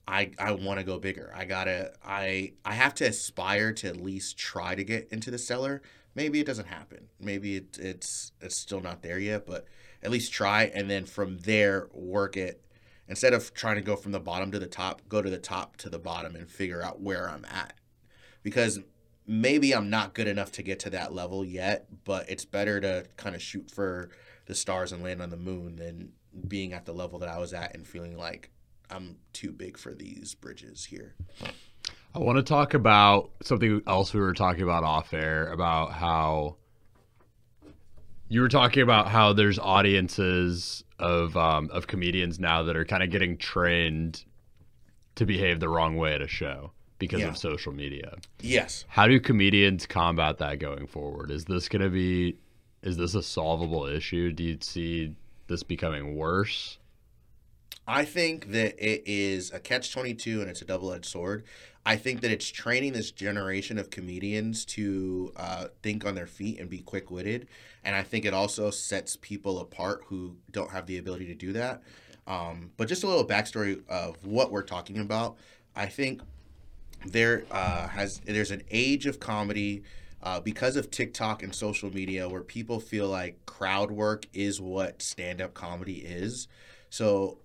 [0.09, 1.33] I I want to go bigger.
[1.35, 5.39] I gotta I I have to aspire to at least try to get into the
[5.39, 5.83] cellar.
[6.15, 7.09] Maybe it doesn't happen.
[7.21, 9.67] Maybe it, it's it's still not there yet, but
[10.03, 12.65] at least try and then from there work it.
[13.09, 15.77] Instead of trying to go from the bottom to the top, go to the top
[15.79, 17.75] to the bottom and figure out where I'm at.
[18.43, 18.81] Because
[19.27, 23.07] maybe I'm not good enough to get to that level yet, but it's better to
[23.17, 24.11] kind of shoot for
[24.47, 26.13] the stars and land on the moon than
[26.49, 28.51] being at the level that I was at and feeling like
[28.91, 31.15] I'm too big for these bridges here.
[32.15, 36.57] I want to talk about something else we were talking about off air about how
[38.29, 43.03] you were talking about how there's audiences of um, of comedians now that are kind
[43.03, 44.25] of getting trained
[45.15, 47.29] to behave the wrong way at a show because Yeah.
[47.29, 48.17] of social media.
[48.41, 48.85] Yes.
[48.89, 51.31] How do comedians combat that going forward?
[51.31, 52.37] Is this going to be
[52.83, 54.33] is this a solvable issue?
[54.33, 55.15] Do you see
[55.47, 56.79] this becoming worse?
[57.87, 61.45] I think that it is a catch 22 and it's a double edged sword.
[61.85, 66.61] I think that it's training this generation of comedians to uh, think on their feet
[66.61, 67.49] and be quick witted.
[67.85, 71.53] And I think it also sets people apart who don't have the ability to do
[71.55, 71.83] that.
[72.27, 75.37] Um, but just a little backstory of what we're talking about.
[75.75, 76.23] I think
[77.05, 79.83] there uh, has there's an age of comedy
[80.23, 85.03] uh, because of TikTok and social media where people feel like crowd work is what
[85.03, 86.47] stand up comedy is.
[86.91, 87.39] So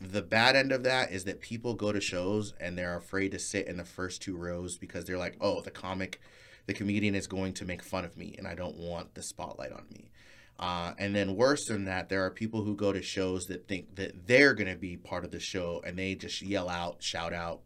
[0.00, 3.38] the bad end of that is that people go to shows and they're afraid to
[3.38, 6.20] sit in the first two rows because they're like, oh, the comic,
[6.66, 9.72] the comedian is going to make fun of me and I don't want the spotlight
[9.72, 10.10] on me.
[10.58, 13.96] Uh, and then worse than that, there are people who go to shows that think
[13.96, 17.32] that they're going to be part of the show and they just yell out, shout
[17.32, 17.60] out,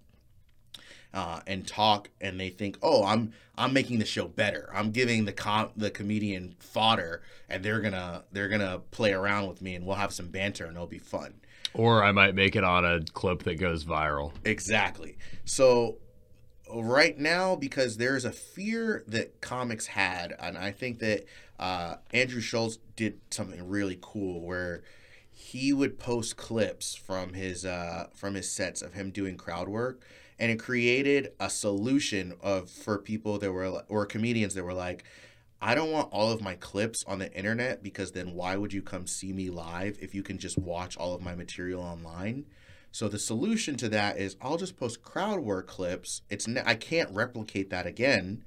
[1.13, 4.69] uh, and talk, and they think, "Oh, I'm I'm making the show better.
[4.75, 9.63] I'm giving the com- the comedian fodder, and they're gonna they're gonna play around with
[9.63, 11.35] me, and we'll have some banter, and it'll be fun."
[11.75, 14.33] Or I might make it on a clip that goes viral.
[14.45, 15.19] Exactly.
[15.45, 15.99] So
[16.73, 21.25] right now because there's a fear that comics had, and I think that
[21.59, 24.83] uh, Andrew Schulz did something really cool where
[25.33, 30.03] he would post clips from his uh, from his sets of him doing crowd work,
[30.39, 35.05] and it created a solution of for people that were or comedians that were like.
[35.61, 38.83] I don't want all of my clips on the internet because then why would you
[38.83, 42.45] come see me live if you can just watch all of my material online?
[42.93, 46.23] So the solution to that is I'll just post crowd work clips.
[46.31, 48.45] It's ne- I can't replicate that again.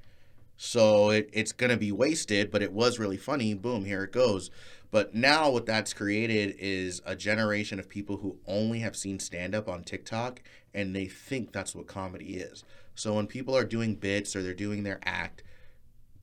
[0.57, 3.53] So it, it's going to be wasted, but it was really funny.
[3.53, 4.49] Boom, here it goes.
[4.89, 9.53] But now what that's created is a generation of people who only have seen stand
[9.53, 10.41] up on TikTok
[10.73, 12.63] and they think that's what comedy is.
[12.95, 15.43] So when people are doing bits or they're doing their act,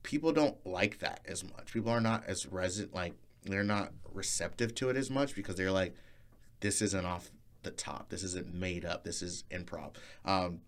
[0.05, 1.73] people don't like that as much.
[1.73, 5.71] People are not as resident like they're not receptive to it as much because they're
[5.71, 5.93] like
[6.61, 7.31] this isn't off
[7.63, 8.09] the top.
[8.09, 9.03] This isn't made up.
[9.03, 9.95] This is improv.
[10.23, 10.61] Um,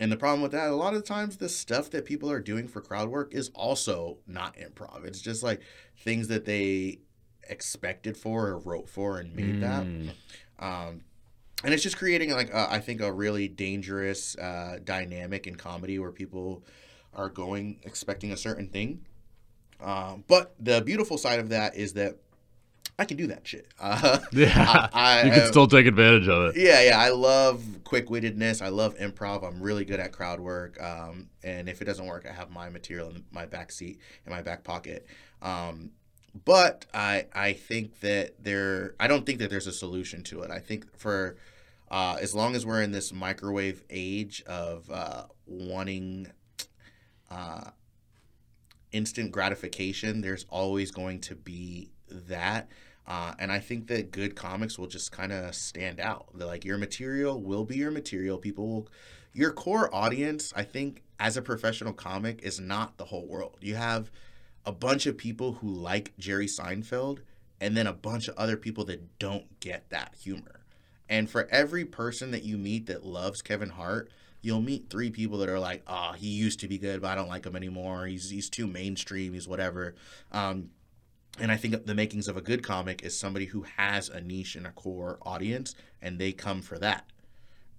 [0.00, 2.68] and the problem with that, a lot of times, the stuff that people are doing
[2.68, 5.04] for crowd work is also not improv.
[5.04, 5.60] It's just like
[5.98, 7.00] things that they
[7.48, 9.82] expected for or wrote for and made that.
[10.60, 11.00] Um,
[11.64, 15.98] and it's just creating like a, I think a really dangerous uh, dynamic in comedy
[15.98, 16.62] where people
[17.18, 19.04] are going expecting a certain thing.
[19.80, 22.16] Um, but the beautiful side of that is that
[22.98, 23.66] I can do that shit.
[23.80, 26.60] Uh, Yeah, I- you can I- still take advantage of it.
[26.60, 26.98] yeah, yeah.
[26.98, 28.60] I love quick wittedness.
[28.62, 29.44] I love improv.
[29.46, 30.82] I'm really good at crowd work.
[30.82, 34.32] Um, and if it doesn't work, I have my material in my back seat in
[34.32, 35.06] my back pocket.
[35.42, 35.90] Um,
[36.44, 40.50] but I I think that there I don't think that there's a solution to it.
[40.50, 41.36] I think for
[41.90, 46.26] uh, as long as we're in this microwave age of uh, wanting
[47.30, 47.70] uh,
[48.92, 52.68] instant gratification, there's always going to be that.
[53.06, 56.28] Uh, and I think that good comics will just kind of stand out.
[56.34, 58.36] They're like your material will be your material.
[58.38, 58.88] People will,
[59.32, 63.58] your core audience, I think, as a professional comic, is not the whole world.
[63.60, 64.10] You have
[64.66, 67.20] a bunch of people who like Jerry Seinfeld,
[67.60, 70.60] and then a bunch of other people that don't get that humor.
[71.08, 74.10] And for every person that you meet that loves Kevin Hart,
[74.40, 77.14] you'll meet three people that are like, "Ah, he used to be good, but I
[77.14, 78.06] don't like him anymore.
[78.06, 79.32] He's he's too mainstream.
[79.32, 79.94] He's whatever."
[80.32, 80.70] Um,
[81.40, 84.56] and I think the makings of a good comic is somebody who has a niche
[84.56, 87.04] and a core audience, and they come for that.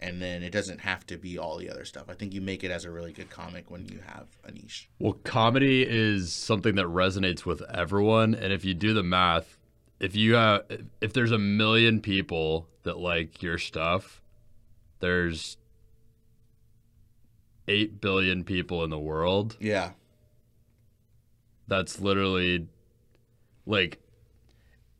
[0.01, 2.05] And then it doesn't have to be all the other stuff.
[2.07, 4.89] I think you make it as a really good comic when you have a niche.
[4.97, 9.57] Well, comedy is something that resonates with everyone, and if you do the math,
[9.99, 10.63] if you have,
[11.01, 14.21] if there's a million people that like your stuff,
[15.01, 15.57] there's
[17.69, 19.55] eight billion people in the world.
[19.61, 19.91] Yeah,
[21.67, 22.67] That's literally
[23.65, 23.99] like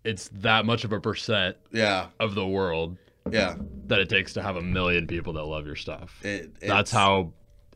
[0.03, 2.97] it's that much of a percent yeah, of the world
[3.29, 3.55] yeah.
[3.87, 6.23] that it takes to have a million people that love your stuff.
[6.23, 7.33] It, That's how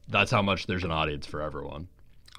[0.07, 1.87] that's how much there's an audience for everyone.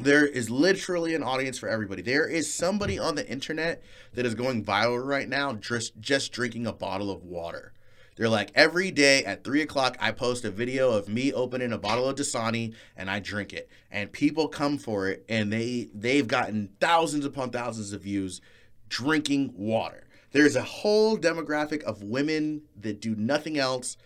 [0.00, 2.02] there is literally an audience for everybody.
[2.02, 3.82] There is somebody on the internet
[4.14, 7.73] that is going viral right now just just drinking a bottle of water.
[8.16, 11.78] They're like every day at three o'clock, I post a video of me opening a
[11.78, 16.26] bottle of Dasani and I drink it, and people come for it, and they they've
[16.26, 18.40] gotten thousands upon thousands of views
[18.88, 20.06] drinking water.
[20.32, 23.96] There's a whole demographic of women that do nothing else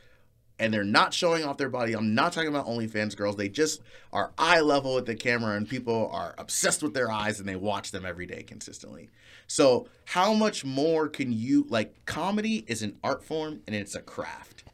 [0.59, 1.95] and they're not showing off their body.
[1.95, 3.37] I'm not talking about OnlyFans girls.
[3.37, 3.81] They just
[4.13, 7.57] are eye level with the camera, and people are obsessed with their eyes, and they
[7.57, 9.09] watch them every day consistently.
[9.49, 12.05] So, how much more can you like?
[12.05, 14.65] Comedy is an art form, and it's a craft.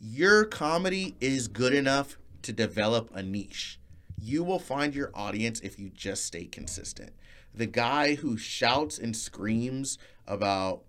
[0.00, 3.80] Your comedy is good enough to develop a niche.
[4.20, 7.12] You will find your audience if you just stay consistent.
[7.52, 10.84] The guy who shouts and screams about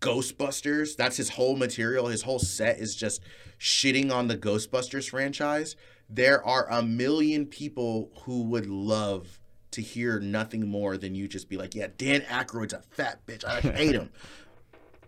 [0.00, 0.96] Ghostbusters.
[0.96, 2.06] That's his whole material.
[2.06, 3.20] His whole set is just
[3.58, 5.76] shitting on the Ghostbusters franchise.
[6.08, 9.40] There are a million people who would love
[9.72, 13.44] to hear nothing more than you just be like, yeah, Dan Aykroyd's a fat bitch.
[13.44, 14.10] I hate him.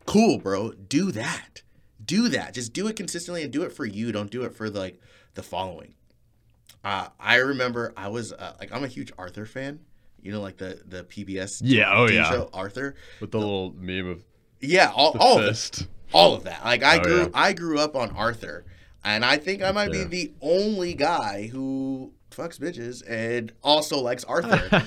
[0.06, 0.72] cool, bro.
[0.72, 1.62] Do that.
[2.04, 2.54] Do that.
[2.54, 4.12] Just do it consistently and do it for you.
[4.12, 5.00] Don't do it for like
[5.34, 5.94] the following.
[6.84, 9.80] Uh, I remember I was uh, like, I'm a huge Arthur fan.
[10.20, 12.30] You know, like the the PBS Yeah, oh TV yeah.
[12.30, 12.94] show Arthur.
[13.20, 14.24] With the little meme of
[14.60, 16.64] Yeah, all, the all of all of that.
[16.64, 17.28] Like I Oh, grew yeah.
[17.34, 18.64] I grew up on Arthur,
[19.04, 24.24] and I think I might be the only guy who fucks bitches and also likes
[24.24, 24.84] Arthur.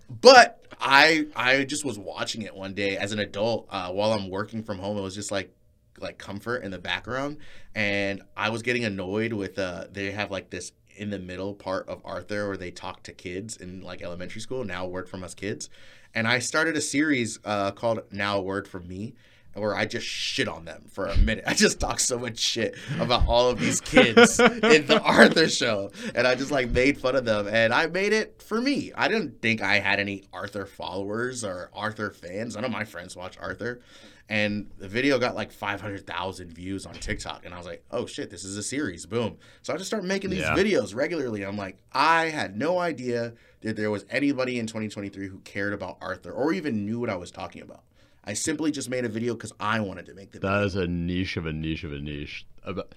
[0.20, 4.28] but I I just was watching it one day as an adult uh, while I'm
[4.28, 4.98] working from home.
[4.98, 5.54] It was just like
[6.00, 7.38] like comfort in the background,
[7.74, 11.88] and I was getting annoyed with uh they have like this in the middle part
[11.88, 14.64] of Arthur where they talk to kids in like elementary school.
[14.64, 15.70] Now word from us kids,
[16.14, 19.14] and I started a series uh, called Now Word from Me.
[19.54, 21.44] Where I just shit on them for a minute.
[21.46, 25.90] I just talk so much shit about all of these kids in the Arthur show.
[26.14, 27.46] And I just like made fun of them.
[27.48, 28.92] And I made it for me.
[28.94, 32.54] I didn't think I had any Arthur followers or Arthur fans.
[32.54, 33.80] None of my friends watch Arthur.
[34.28, 37.44] And the video got like 500,000 views on TikTok.
[37.44, 39.04] And I was like, oh shit, this is a series.
[39.04, 39.36] Boom.
[39.62, 40.54] So I just started making these Yeah.
[40.56, 41.42] videos regularly.
[41.42, 45.98] I'm like, I had no idea that there was anybody in 2023 who cared about
[46.00, 47.82] Arthur or even knew what I was talking about.
[48.24, 50.58] I simply just made a video because I wanted to make the video.
[50.58, 52.46] That is a niche of a niche of a niche.
[52.64, 52.92] About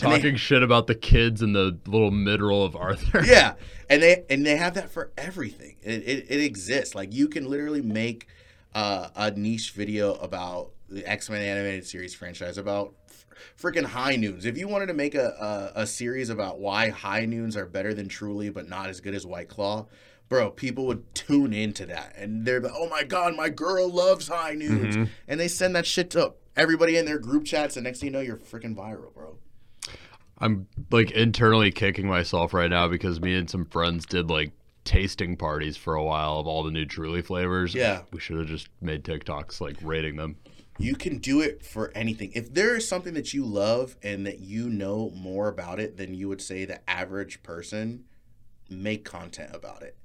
[0.00, 3.22] And they- talking shit about the kids and the little mid roll of Arthur.
[3.26, 3.54] yeah,
[3.90, 5.76] and they and they have that for everything.
[5.82, 6.94] It, it, it exists.
[6.94, 8.28] Like you can literally make
[8.74, 12.94] uh, a niche video about the X Men animated series franchise about
[13.60, 14.44] freaking High Noons.
[14.46, 17.92] If you wanted to make a, a a series about why High Noons are better
[17.92, 19.86] than Truly but not as good as White Claw.
[20.28, 24.28] Bro, people would tune into that, and they're like, "Oh my god, my girl loves
[24.28, 25.04] High Noons," mm-hmm.
[25.28, 28.12] and they send that shit to everybody in their group chats, and next thing you
[28.12, 29.38] know, you're freaking viral, bro.
[30.38, 34.52] I'm like internally kicking myself right now because me and some friends did like
[34.84, 37.74] tasting parties for a while of all the new Truly flavors.
[37.74, 38.02] Yeah.
[38.12, 40.36] We should have just made TikToks like rating them.
[40.76, 42.32] You can do it for anything.
[42.34, 46.14] If there is something that you love and that you know more about it than
[46.14, 48.04] you would say the average person,
[48.68, 49.96] make content about it.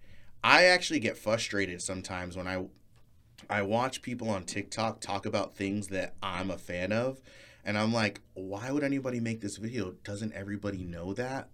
[0.43, 2.65] I actually get frustrated sometimes when I
[3.49, 7.19] I watch people on TikTok talk about things that I'm a fan of
[7.65, 9.91] and I'm like, why would anybody make this video?
[10.03, 11.49] Doesn't everybody know that?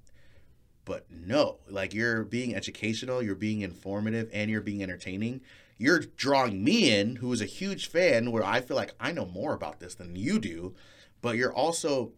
[0.84, 5.42] But no, like you're being educational, you're being informative, and you're being entertaining.
[5.78, 9.26] You're drawing me in, who is a huge fan, where I feel like I know
[9.26, 10.76] more about this than you do,
[11.22, 12.12] but you're also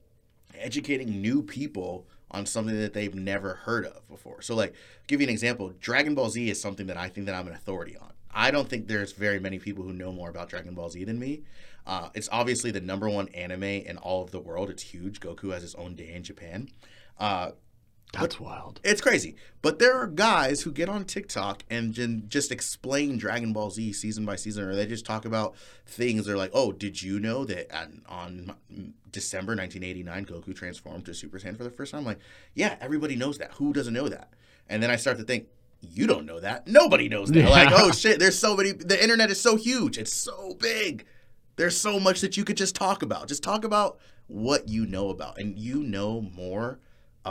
[0.53, 4.41] educating new people on something that they've never heard of before.
[4.41, 4.73] So, like,
[5.07, 7.53] give you an example Dragon Ball Z is something that I think that I'm an
[7.53, 8.11] authority on.
[8.34, 11.17] I don't think there's very many people who know more about Dragon Ball Z than
[11.17, 11.43] me.
[11.86, 14.69] Uh, it's obviously the number one anime in all of the world.
[14.69, 15.19] It's huge.
[15.21, 16.69] Goku has his own day in Japan.
[17.17, 17.51] Uh,
[18.14, 18.80] That's wild.
[18.84, 19.36] it's crazy.
[19.62, 21.93] But there are guys who get on TikTok and
[22.30, 25.55] just explain Dragon Ball Z season by season, or they just talk about
[25.86, 26.26] things.
[26.26, 27.70] They're like, oh, did you know that
[28.08, 28.55] on,
[29.12, 31.99] December 1989, Goku transformed to Super Saiyan for the first time?
[31.99, 32.20] I'm like,
[32.53, 33.51] yeah, everybody knows that.
[33.53, 34.30] Who doesn't know that?
[34.70, 35.47] And then I start to think,
[35.82, 36.68] you don't know that.
[36.68, 37.49] Nobody knows that.
[37.49, 38.72] Like, oh shit, there's so many.
[38.72, 39.97] The internet is so huge.
[39.97, 41.05] It's so big.
[41.55, 43.28] There's so much that you could just talk about.
[43.28, 46.80] Just talk about what you know about, and you know more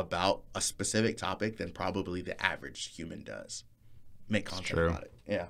[0.01, 3.65] about a specific topic than probably the average human does.
[4.29, 5.13] Make content about it.
[5.27, 5.47] Yeah.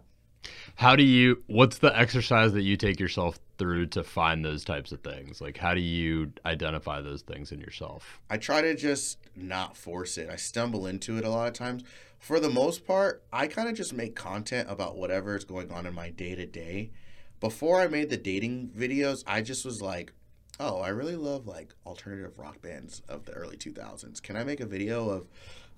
[0.77, 4.93] How do you what's the exercise that you take yourself through to find those types
[4.93, 5.41] of things?
[5.41, 8.21] Like how do you identify those things in yourself?
[8.31, 10.31] I try to just not force it.
[10.31, 11.83] I stumble into it a lot of times.
[12.19, 15.87] For the most part, I kind of just make content about whatever is going on
[15.87, 16.93] in my day to day.
[17.41, 20.13] Before I made the dating videos, I just was like,
[20.59, 24.23] oh, I really love like alternative rock bands of the early 2000s.
[24.23, 25.27] Can I make a video of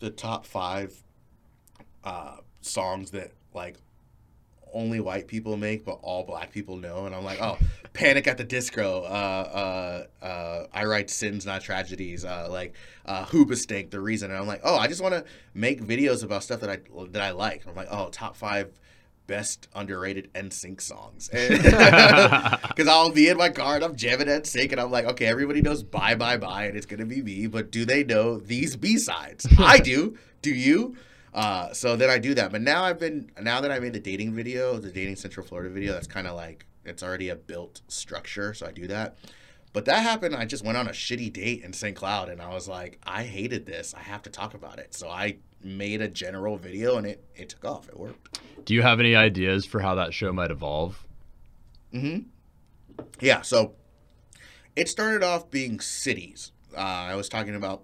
[0.01, 1.03] the top five
[2.05, 3.77] uh, songs that like
[4.73, 7.07] only white people make, but all black people know.
[7.07, 7.59] And I'm like, oh,
[7.93, 12.75] Panic at the Disco, uh, uh, uh, I Write Sins, Not Tragedies, uh, like
[13.07, 14.31] uh, Hoobastank, The Reason.
[14.31, 15.25] And I'm like, oh, I just want to
[15.55, 16.79] make videos about stuff that I
[17.11, 17.67] that I like.
[17.67, 18.79] I'm like, oh, top five
[19.29, 21.31] best underrated NSYNC songs.
[21.39, 25.63] Because I'll be in my car and I'm jamming NSYNC and I'm like, okay, everybody
[25.63, 28.75] knows Bye Bye Bye and it's going to be me, but do they know these
[28.75, 29.47] B-sides?
[29.59, 30.19] I do.
[30.43, 30.97] Do you?
[31.33, 32.51] Uh, so then I do that.
[32.51, 35.71] But now I've been now that I made the dating video, the dating Central Florida
[35.71, 38.55] video, that's kind of like it's already a built structure.
[38.55, 39.19] So I do that.
[39.73, 40.35] But that happened.
[40.35, 41.95] I just went on a shitty date in St.
[41.95, 43.95] Cloud, and I was like, I hated this.
[43.95, 44.95] I have to talk about it.
[44.95, 47.89] So I made a general video, and it it took off.
[47.89, 48.41] It worked.
[48.65, 51.05] Do you have any ideas for how that show might evolve?
[51.93, 52.19] Hmm.
[53.21, 53.43] Yeah.
[53.43, 53.75] So
[54.77, 56.53] it started off being cities.
[56.77, 57.83] Uh, I was talking about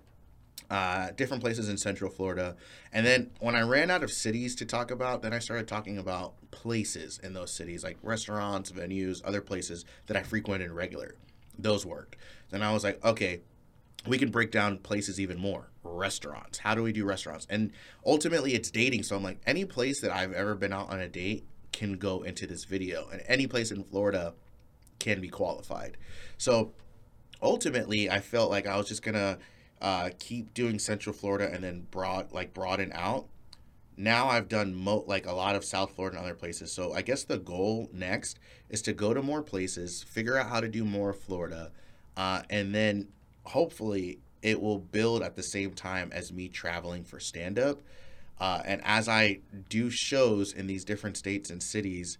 [0.70, 2.57] uh, different places in Central Florida.
[2.93, 5.99] And then when I ran out of cities to talk about, then I started talking
[5.99, 11.14] about places in those cities, like restaurants, venues, other places that I frequented regular.
[11.59, 12.16] Those worked.
[12.51, 13.41] Then I was like, okay,
[14.07, 15.71] we can break down places even more.
[15.83, 16.59] Restaurants.
[16.59, 17.47] How do we do restaurants?
[17.51, 17.73] And
[18.05, 19.03] ultimately, it's dating.
[19.03, 22.22] So I'm like, any place that I've ever been out on a date can go
[22.22, 24.35] into this video, and any place in Florida
[24.99, 25.97] can be qualified.
[26.39, 26.72] So
[27.43, 29.39] ultimately, I felt like I was just gonna
[29.83, 33.26] uh, keep doing Central Florida and then broad like broaden out.
[33.97, 36.72] Now I've done mo- like a lot of South Florida and other places.
[36.72, 40.61] So I guess the goal next is to go to more places, figure out how
[40.61, 41.71] to do more Florida,
[42.17, 43.09] uh, and then
[43.45, 47.80] hopefully it will build at the same time as me traveling for stand up.
[48.38, 52.18] Uh, and as I do shows in these different states and cities,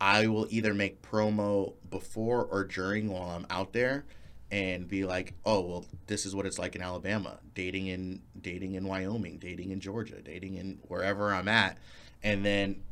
[0.00, 4.04] I will either make promo before or during while I'm out there
[4.50, 8.74] and be like, "Oh, well, this is what it's like in Alabama, dating in dating
[8.74, 11.76] in Wyoming, dating in Georgia, dating in wherever I'm at."
[12.22, 12.82] And then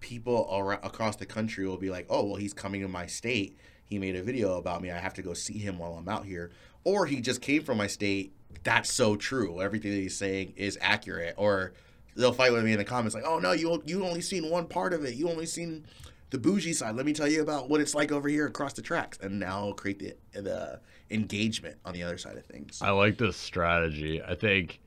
[0.00, 0.50] people
[0.82, 3.56] across the country will be like, "Oh, well, he's coming to my state.
[3.86, 4.90] He made a video about me.
[4.90, 6.50] I have to go see him while I'm out here."
[6.86, 8.32] Or he just came from my state.
[8.62, 9.60] That's so true.
[9.60, 11.34] Everything that he's saying is accurate.
[11.36, 11.72] Or
[12.14, 14.68] they'll fight with me in the comments like, "Oh no, you you only seen one
[14.68, 15.14] part of it.
[15.14, 15.84] You only seen
[16.30, 16.94] the bougie side.
[16.94, 19.72] Let me tell you about what it's like over here across the tracks." And now
[19.72, 20.80] create the the
[21.10, 22.78] engagement on the other side of things.
[22.80, 24.22] I like this strategy.
[24.22, 24.78] I think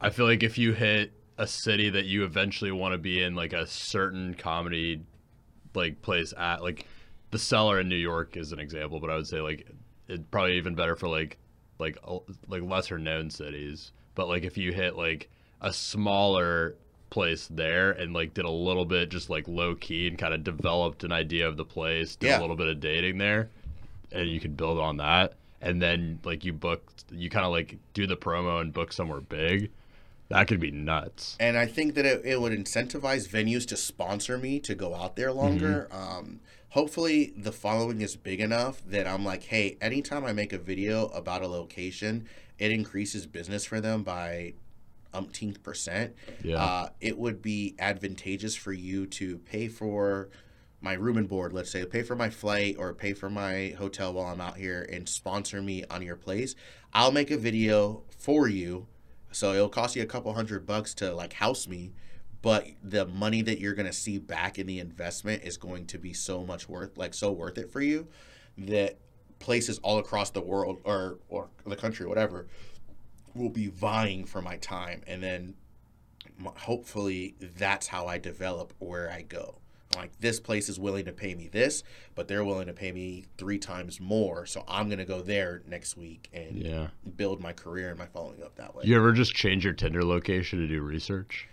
[0.00, 3.36] I feel like if you hit a city that you eventually want to be in
[3.36, 5.04] like a certain comedy
[5.72, 6.88] like place at like
[7.30, 9.68] the cellar in New York is an example, but I would say like
[10.08, 11.38] it probably even better for like
[11.78, 12.18] like uh,
[12.48, 13.92] like lesser known cities.
[14.14, 15.30] But like if you hit like
[15.60, 16.74] a smaller
[17.10, 20.42] place there and like did a little bit just like low key and kind of
[20.44, 22.40] developed an idea of the place, did Yeah.
[22.40, 23.50] a little bit of dating there,
[24.10, 25.34] and you could build on that.
[25.60, 29.20] And then like you book, you kind of like do the promo and book somewhere
[29.20, 29.70] big.
[30.28, 31.36] That could be nuts.
[31.38, 35.14] and I think that it, it would incentivize venues to sponsor me to go out
[35.14, 35.88] there longer.
[35.92, 36.40] Um,
[36.72, 41.06] hopefully, the following is big enough that I'm like, hey, anytime I make a video
[41.08, 42.26] about a location,
[42.58, 44.54] it increases business for them by
[45.12, 46.14] umpteenth percent.
[46.42, 46.56] Yeah.
[46.56, 50.30] Uh, it would be advantageous for you to pay for
[50.80, 54.14] my room and board, let's say, pay for my flight or pay for my hotel
[54.14, 56.54] while I'm out here and sponsor me on your place.
[56.94, 58.86] I'll make a video for you.
[59.30, 61.92] So it'll cost you a couple hundred bucks to like house me,
[62.42, 65.98] but the money that you're going to see back in the investment is going to
[65.98, 68.06] be so much worth like so worth it for you
[68.58, 68.98] that
[69.38, 72.46] places all across the world or or the country whatever
[73.34, 75.54] will be vying for my time and then
[76.56, 79.58] hopefully that's how I develop where I go.
[79.94, 81.82] Like this place is willing to pay me this,
[82.14, 84.46] but they're willing to pay me three times more.
[84.46, 86.88] So I'm gonna go there next week and Yeah.
[87.16, 88.84] build my career and my following up that way.
[88.86, 91.46] You ever just change your Tinder location to do research?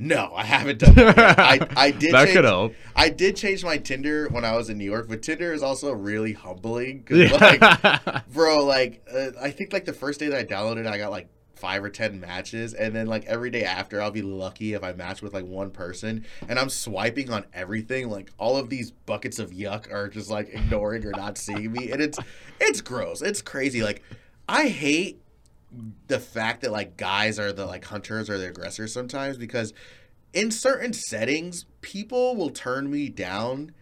[0.00, 1.16] No, I haven't done that.
[1.16, 1.38] Yet.
[1.40, 2.12] I I did.
[2.14, 2.72] that change, could help.
[2.94, 5.90] I did change my Tinder when I was in New York, but Tinder is also
[5.92, 7.02] really humbling.
[7.02, 8.20] 'cause, like, Yeah.
[8.32, 11.28] bro like uh, i think like the first day that i downloaded i got like
[11.56, 14.92] five or ten matches and then like every day after i'll be lucky if i
[14.92, 19.38] match with like one person and i'm swiping on everything like all of these buckets
[19.40, 22.18] of yuck are just like ignoring or not seeing me and it's
[22.60, 24.02] it's gross it's crazy like
[24.48, 25.20] i hate
[26.06, 29.72] the fact that like guys are the like hunters or the aggressors sometimes because
[30.32, 33.72] in certain settings people will turn me down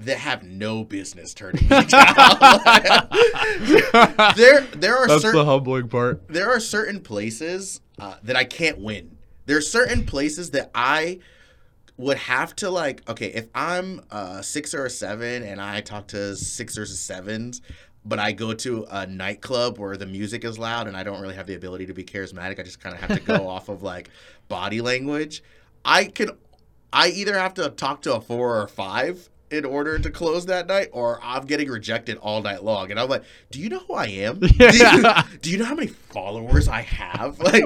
[0.00, 1.86] that have no business turning me down.
[4.36, 6.28] there, there are That's certain the humbling part.
[6.28, 9.16] there are certain places uh, that I can't win.
[9.46, 11.18] There are certain places that I
[11.96, 13.08] would have to like.
[13.10, 17.60] Okay, if I'm a six or a seven and I talk to sixers or sevens,
[18.08, 21.34] but I go to a nightclub where the music is loud and I don't really
[21.34, 22.58] have the ability to be charismatic.
[22.58, 24.10] I just kind of have to go off of like
[24.48, 25.42] body language.
[25.84, 26.30] I can.
[26.92, 30.66] I either have to talk to a four or five in order to close that
[30.66, 32.90] night, or I'm getting rejected all night long.
[32.90, 34.38] And I'm like, do you know who I am?
[34.40, 35.04] Do, you,
[35.40, 37.38] do you know how many followers I have?
[37.48, 37.64] Like,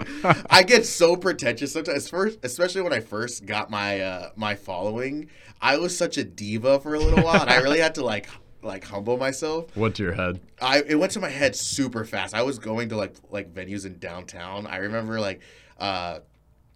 [0.48, 2.08] I get so pretentious sometimes.
[2.08, 5.28] First, especially when I first got my uh, my following,
[5.60, 8.28] I was such a diva for a little while, and I really had to like
[8.62, 9.76] like humble myself.
[9.76, 10.40] Went to your head?
[10.60, 12.34] I it went to my head super fast.
[12.34, 14.66] I was going to like like venues in downtown.
[14.66, 15.40] I remember like
[15.78, 16.20] uh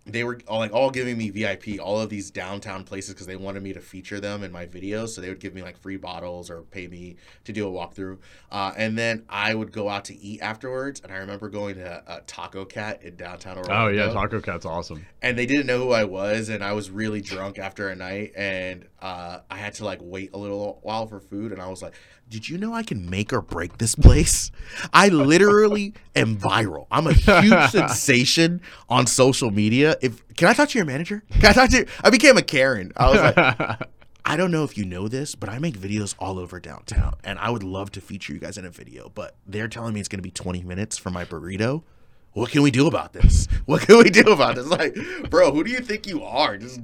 [0.07, 3.35] they were all like all giving me VIP, all of these downtown places because they
[3.37, 5.09] wanted me to feature them in my videos.
[5.11, 8.19] So they would give me like free bottles or pay me to do a walkthrough.
[8.51, 11.01] Uh, and then I would go out to eat afterwards.
[11.01, 14.65] And I remember going to uh, Taco Cat in downtown Orlando Oh yeah, Taco Cat's
[14.65, 15.05] awesome.
[15.23, 18.33] and they didn't know who I was, and I was really drunk after a night,
[18.37, 21.83] and uh, I had to like wait a little while for food, and I was
[21.83, 21.95] like,
[22.29, 24.51] "Did you know I can make or break this place?
[24.93, 26.87] I literally am viral.
[26.91, 29.97] I'm a huge sensation on social media.
[30.03, 31.23] If can I talk to your manager?
[31.31, 31.79] Can I talk to?
[31.79, 31.87] You?
[32.03, 32.93] I became a Karen.
[32.97, 33.89] I was like,
[34.25, 37.39] I don't know if you know this, but I make videos all over downtown, and
[37.39, 39.09] I would love to feature you guys in a video.
[39.15, 41.85] But they're telling me it's going to be 20 minutes for my burrito.
[42.33, 43.47] What can we do about this?
[43.67, 44.67] What can we do about this?
[44.67, 44.97] Like,
[45.31, 46.57] bro, who do you think you are?
[46.57, 46.81] Just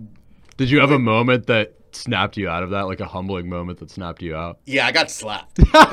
[0.57, 3.79] Did you have a moment that snapped you out of that, like a humbling moment
[3.81, 4.59] that snapped you out?
[4.67, 5.61] yeah, I got slapped.
[5.75, 5.89] I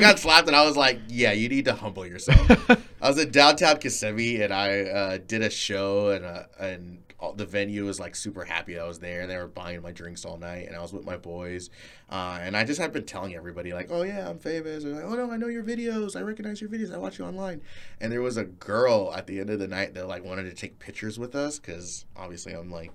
[0.00, 2.70] got slapped, and I was like, yeah, you need to humble yourself.
[2.70, 7.32] I was in downtown Kissimmee, and I uh, did a show, and uh, and all,
[7.32, 9.22] the venue was like super happy I was there.
[9.22, 11.70] And they were buying my drinks all night, and I was with my boys.
[12.10, 15.04] Uh, and I just had been telling everybody like, "Oh yeah, I'm famous." Or like,
[15.04, 16.16] "Oh no, I know your videos.
[16.16, 16.92] I recognize your videos.
[16.92, 17.62] I watch you online."
[18.00, 20.54] And there was a girl at the end of the night that like wanted to
[20.54, 22.90] take pictures with us because obviously I'm like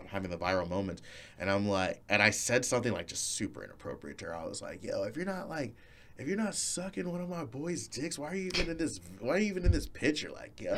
[0.00, 1.02] I'm having the viral moments,
[1.38, 4.36] and I'm like, and I said something like just super inappropriate to her.
[4.36, 5.74] I was like, yo, if you're not like.
[6.22, 9.00] If you're not sucking one of my boys' dicks, why are you even in this?
[9.18, 10.30] Why are you even in this picture?
[10.30, 10.76] Like, yo.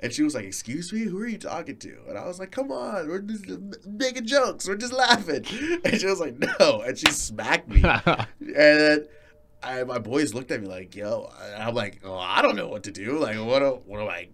[0.00, 2.50] And she was like, "Excuse me, who are you talking to?" And I was like,
[2.50, 3.46] "Come on, we're just
[3.86, 4.66] making jokes.
[4.66, 5.44] We're just laughing."
[5.84, 7.82] And she was like, "No," and she smacked me.
[7.84, 9.08] and then
[9.62, 12.68] I, my boys looked at me like, "Yo," and I'm like, "Oh, I don't know
[12.68, 13.18] what to do.
[13.18, 13.58] Like, what?
[13.58, 14.30] Do, what do I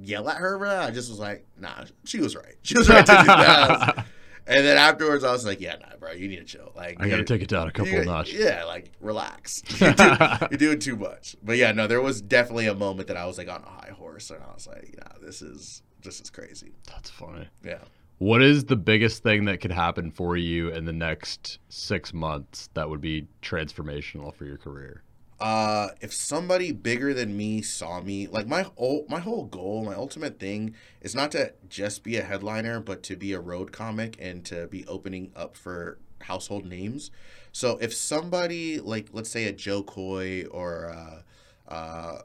[0.00, 2.54] yell at her?" I just was like, "Nah, she was right.
[2.62, 4.06] She was right to do that."
[4.48, 6.72] and then afterwards, I was like, "Yeah, nah, bro, you need to chill.
[6.74, 8.34] Like, I gotta take it down a couple you- of notches.
[8.40, 9.62] Yeah, like relax.
[9.80, 10.04] You're, do-
[10.50, 11.36] you're doing too much.
[11.42, 13.92] But yeah, no, there was definitely a moment that I was like on a high
[13.96, 17.46] horse, and I was like, "Yeah, this is this is crazy." That's funny.
[17.64, 17.78] Yeah.
[18.18, 22.68] What is the biggest thing that could happen for you in the next six months
[22.74, 25.02] that would be transformational for your career?
[25.40, 29.94] Uh if somebody bigger than me saw me like my whole my whole goal my
[29.94, 34.16] ultimate thing is not to just be a headliner but to be a road comic
[34.20, 37.12] and to be opening up for household names
[37.52, 42.22] so if somebody like let's say a Jo Koy or uh uh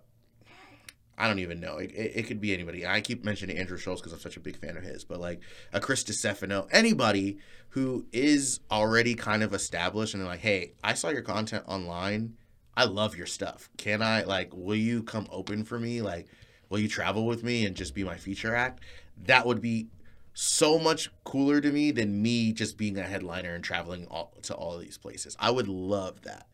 [1.18, 1.78] I don't even know.
[1.78, 2.86] It, it, it could be anybody.
[2.88, 5.42] I keep mentioning Andrew Schulz because I'm such a big fan of his, but like
[5.72, 7.38] a Chris DiStefano, anybody
[7.70, 12.36] who is already kind of established and they're like, hey, I saw your content online.
[12.76, 13.70] I love your stuff.
[13.78, 16.02] Can I like will you come open for me?
[16.02, 16.28] Like
[16.70, 18.84] will you travel with me and just be my feature act?
[19.26, 19.88] That would be
[20.34, 24.56] so much cooler to me than me just being a headliner and traveling all, to
[24.56, 25.38] all these places.
[25.40, 26.48] I would love that.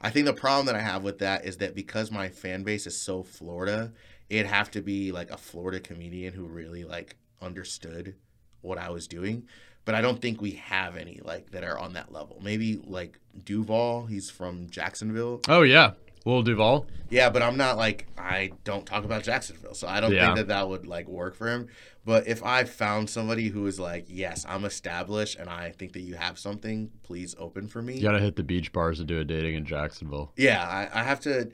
[0.00, 2.86] I think the problem that I have with that is that because my fan base
[2.86, 3.92] is so Florida,
[4.28, 8.14] it'd have to be like a Florida comedian who really like understood
[8.62, 9.46] what I was doing.
[9.86, 12.38] But I don't think we have any like that are on that level.
[12.42, 15.40] Maybe like Duval, he's from Jacksonville.
[15.48, 15.92] Oh yeah,
[16.24, 16.86] Will Duval.
[17.08, 20.26] Yeah, but I'm not like I don't talk about Jacksonville, so I don't Yeah.
[20.26, 21.68] think that that would like work for him.
[22.06, 26.00] But if I found somebody who is like, yes, I'm established, and I think that
[26.02, 27.96] you have something, please open for me.
[27.96, 30.32] You gotta hit the beach bars and do a dating in Jacksonville.
[30.36, 31.32] Yeah, I, I have to.
[31.40, 31.52] I gotta-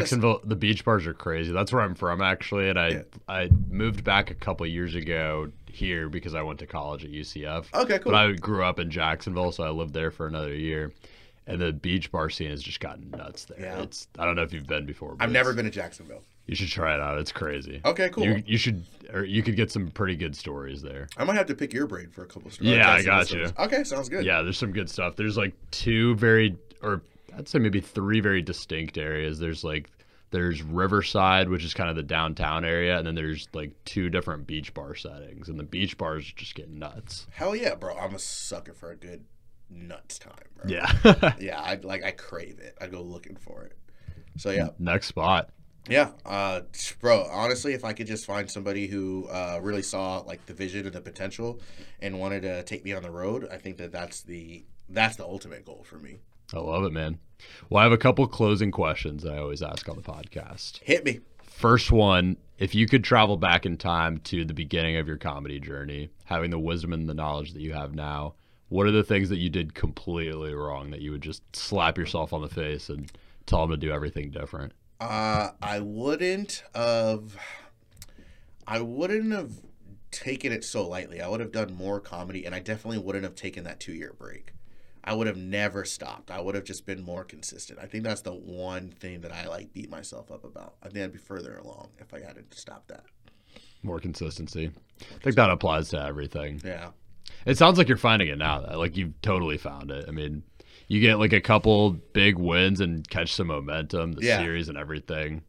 [0.00, 1.52] Jacksonville, the beach bars are crazy.
[1.52, 2.70] That's where I'm from, actually.
[2.70, 3.02] And I Yeah.
[3.28, 7.66] I moved back a couple years ago here because I went to college at UCF.
[7.74, 8.12] Okay, cool.
[8.12, 10.92] But I grew up in Jacksonville, so I lived there for another year.
[11.46, 13.60] And the beach bar scene has just gotten nuts there.
[13.60, 13.82] Yeah.
[13.82, 15.16] It's I don't know if you've been before.
[15.20, 16.22] I've never been to Jacksonville.
[16.50, 17.16] You should try it out.
[17.16, 17.80] It's crazy.
[17.84, 18.24] Okay, cool.
[18.24, 21.06] You, you should, or you could get some pretty good stories there.
[21.16, 22.72] I might have to pick your brain for a couple of stories.
[22.72, 23.46] Yeah, I got you.
[23.56, 24.24] Okay, sounds good.
[24.24, 25.14] Yeah, there's some good stuff.
[25.14, 27.02] There's like two very, or
[27.38, 29.38] I'd say maybe three very distinct areas.
[29.38, 29.92] There's like,
[30.32, 34.48] there's Riverside, which is kind of the downtown area, and then there's like two different
[34.48, 37.28] beach bar settings, and the beach bars just get nuts.
[37.30, 37.96] Hell yeah, bro.
[37.96, 39.24] I'm a sucker for a good
[39.70, 40.64] nuts time, bro.
[40.68, 41.32] Yeah.
[41.38, 42.76] Yeah, I like I crave it.
[42.80, 43.78] I go looking for it.
[44.36, 45.50] So yeah, Next spot.
[45.88, 46.60] Yeah, uh,
[47.00, 47.26] bro.
[47.30, 50.94] Honestly, if I could just find somebody who uh, really saw like the vision and
[50.94, 51.60] the potential,
[52.00, 55.24] and wanted to take me on the road, I think that that's the that's the
[55.24, 56.18] ultimate goal for me.
[56.52, 57.18] I love it, man.
[57.68, 60.82] Well, I have a couple closing questions that I always ask on the podcast.
[60.82, 61.20] Hit me.
[61.42, 65.60] First one, if you could travel back in time to the beginning of your comedy
[65.60, 68.34] journey, having the wisdom and the knowledge that you have now,
[68.68, 72.32] what are the things that you did completely wrong that you would just slap yourself
[72.32, 73.10] on the face and
[73.46, 74.72] tell them to do everything different?
[75.00, 77.36] Uh, I wouldn't have.
[78.66, 79.52] I wouldn't have
[80.10, 81.20] taken it so lightly.
[81.20, 84.14] I would have done more comedy, and I definitely wouldn't have taken that two year
[84.16, 84.52] break.
[85.02, 86.30] I would have never stopped.
[86.30, 87.78] I would have just been more consistent.
[87.80, 90.74] I think that's the one thing that I like beat myself up about.
[90.82, 93.04] I think I'd be further along if I hadn't stopped that.
[93.82, 94.70] More consistency.
[95.00, 96.60] I think that applies to everything.
[96.62, 96.90] Yeah.
[97.46, 98.60] It sounds like you're finding it now.
[98.60, 98.78] Though.
[98.78, 100.04] Like you've totally found it.
[100.06, 100.42] I mean,
[100.90, 104.38] you get like a couple big wins and catch some momentum, the Yeah.
[104.42, 105.42] series and everything.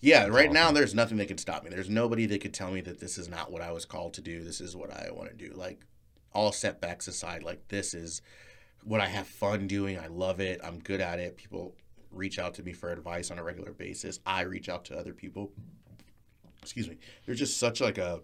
[0.00, 1.68] Yeah, right now there's nothing that can stop me.
[1.68, 4.22] There's nobody that could tell me that this is not what I was called to
[4.22, 4.42] do.
[4.42, 5.52] This is what I want to do.
[5.54, 5.80] Like
[6.32, 8.22] all setbacks aside, like this is
[8.84, 9.98] what I have fun doing.
[9.98, 10.60] I love it.
[10.64, 11.36] I'm good at it.
[11.36, 11.76] People
[12.10, 14.18] reach out to me for advice on a regular basis.
[14.24, 15.52] I reach out to other people.
[16.62, 16.96] Excuse me.
[17.26, 18.22] There's just such like a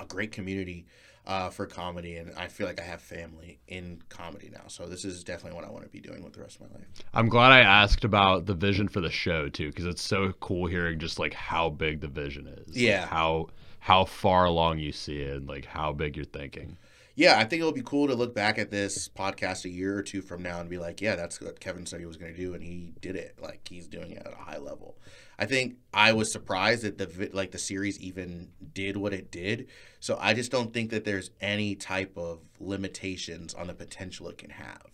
[0.00, 0.86] a great community
[1.28, 4.62] uh, for comedy, and I feel like I have family in comedy now.
[4.68, 6.76] So this is definitely what I want to be doing with the rest of my
[6.78, 6.86] life.
[7.12, 10.66] I'm glad I asked about the vision for the show too, because it's so cool
[10.66, 12.68] hearing just like how big the vision is.
[12.68, 13.06] Like, Yeah.
[13.06, 13.48] how
[13.80, 16.78] how far along you see it, and like how big you're thinking.
[17.14, 20.02] Yeah, I think it'll be cool to look back at this podcast a year or
[20.02, 22.38] two from now and be like, yeah, that's what Kevin said he was going to
[22.38, 23.34] do, and he did it.
[23.42, 24.96] Like he's doing it at a high level.
[25.38, 29.68] I think I was surprised that the like the series even did what it did.
[30.00, 34.38] So I just don't think that there's any type of limitations on the potential it
[34.38, 34.86] can have.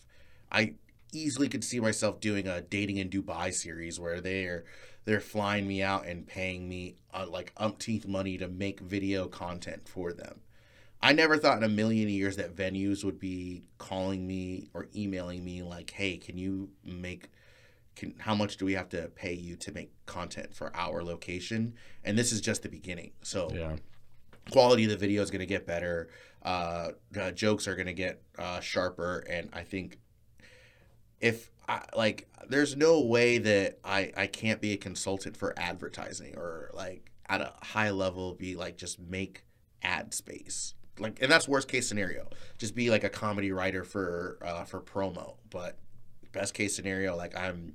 [0.52, 0.74] I
[1.12, 4.64] easily could see myself doing a dating in Dubai series where they're
[5.06, 9.88] they're flying me out and paying me uh, like umpteenth money to make video content
[9.88, 10.40] for them.
[11.02, 15.44] I never thought in a million years that venues would be calling me or emailing
[15.44, 17.28] me like, "Hey, can you make
[17.96, 21.74] can how much do we have to pay you to make content for our location?"
[22.04, 23.12] And this is just the beginning.
[23.22, 23.76] So Yeah.
[24.50, 26.08] quality of the video is going to get better.
[26.42, 29.98] Uh, uh, jokes are going to get uh, sharper, and I think
[31.20, 36.36] if I, like, there's no way that I I can't be a consultant for advertising
[36.36, 39.44] or like at a high level be like just make
[39.82, 42.28] ad space like, and that's worst case scenario.
[42.58, 45.78] Just be like a comedy writer for uh, for promo, but
[46.34, 47.74] best case scenario, like I'm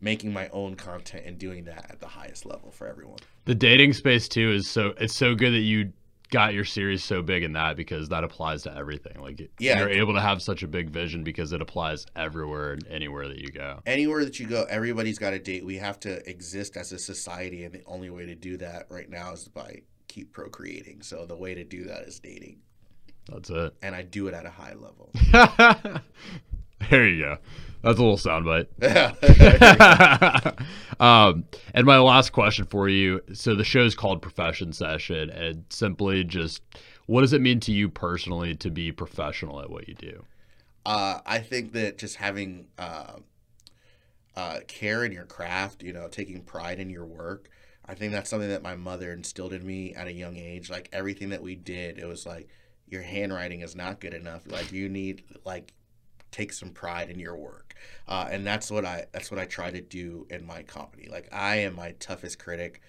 [0.00, 3.18] making my own content and doing that at the highest level for everyone.
[3.44, 5.92] The dating space too is so it's so good that you
[6.30, 9.20] got your series so big in that because that applies to everything.
[9.20, 9.80] Like Yeah.
[9.80, 13.38] you're able to have such a big vision because it applies everywhere and anywhere that
[13.38, 13.80] you go.
[13.84, 15.64] anywhere that you go, everybody's got a date.
[15.66, 19.10] We have to exist as a society, and the only way to do that right
[19.10, 21.02] now is by keep procreating.
[21.02, 22.58] So the way to do that is dating,
[23.28, 23.74] That's it.
[23.82, 25.10] and I do it at a high level.
[26.90, 27.38] there you go.
[27.82, 28.66] That's a little soundbite.
[28.82, 30.52] yeah,
[31.00, 33.22] um, and my last question for you.
[33.32, 36.62] So the show's called Profession Session, and simply just
[37.06, 40.24] what does it mean to you personally to be professional at what you do?
[40.86, 43.18] uh, I think that just having uh,
[44.36, 47.50] uh, care in your craft, you know, taking pride in your work.
[47.86, 50.70] I think that's something that my mother instilled in me at a young age.
[50.70, 52.48] Like everything that we did, it was like
[52.88, 54.42] your handwriting is not good enough.
[54.46, 55.72] Like you need like
[56.30, 57.74] take some pride in your work,
[58.08, 61.08] uh, and that's what I that's what I try to do in my comedy.
[61.10, 62.80] Like I am my toughest critic.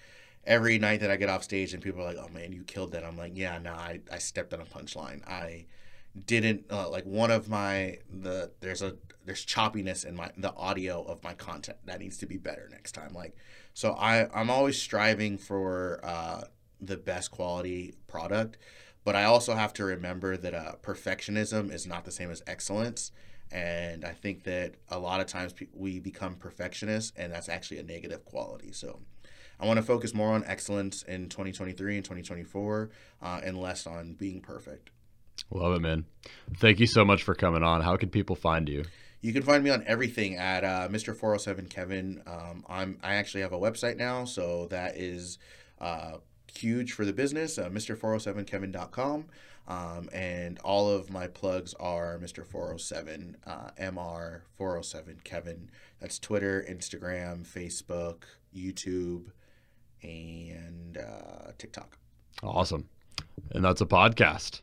[0.44, 2.92] Every night that I get off stage and people are like, "Oh man, you killed
[2.92, 5.26] that," I'm like, "Yeah, no, I, I stepped on a punchline.
[5.28, 5.66] I
[6.26, 11.02] didn't uh, like one of my the there's a there's choppiness in my the audio
[11.02, 13.34] of my content that needs to be better next time like
[13.72, 16.42] so i i'm always striving for uh
[16.80, 18.58] the best quality product
[19.04, 23.10] but i also have to remember that uh perfectionism is not the same as excellence
[23.52, 27.82] and i think that a lot of times we become perfectionists and that's actually a
[27.82, 29.00] negative quality so
[29.60, 32.90] I want to focus more on excellence in 2023 and 2024
[33.22, 34.90] uh, and less on being perfect.
[35.50, 36.04] Love it, man.
[36.58, 37.80] Thank you so much for coming on.
[37.80, 38.84] How can people find you?
[39.20, 41.16] You can find me on everything at uh, Mr.
[41.16, 42.22] 407 Kevin.
[42.26, 45.38] Um, I'm I actually have a website now, so that is
[45.80, 46.16] uh,
[46.52, 47.56] huge for the business.
[47.56, 49.26] Uh, Mr407Kevin.com.
[49.68, 52.44] Um, and all of my plugs are Mr.
[52.44, 55.70] 407, uh, MR 407 Kevin.
[56.00, 58.24] That's Twitter, Instagram, Facebook,
[58.54, 59.26] YouTube,
[60.02, 61.96] and uh, TikTok.
[62.42, 62.88] Awesome.
[63.52, 64.62] And that's a podcast.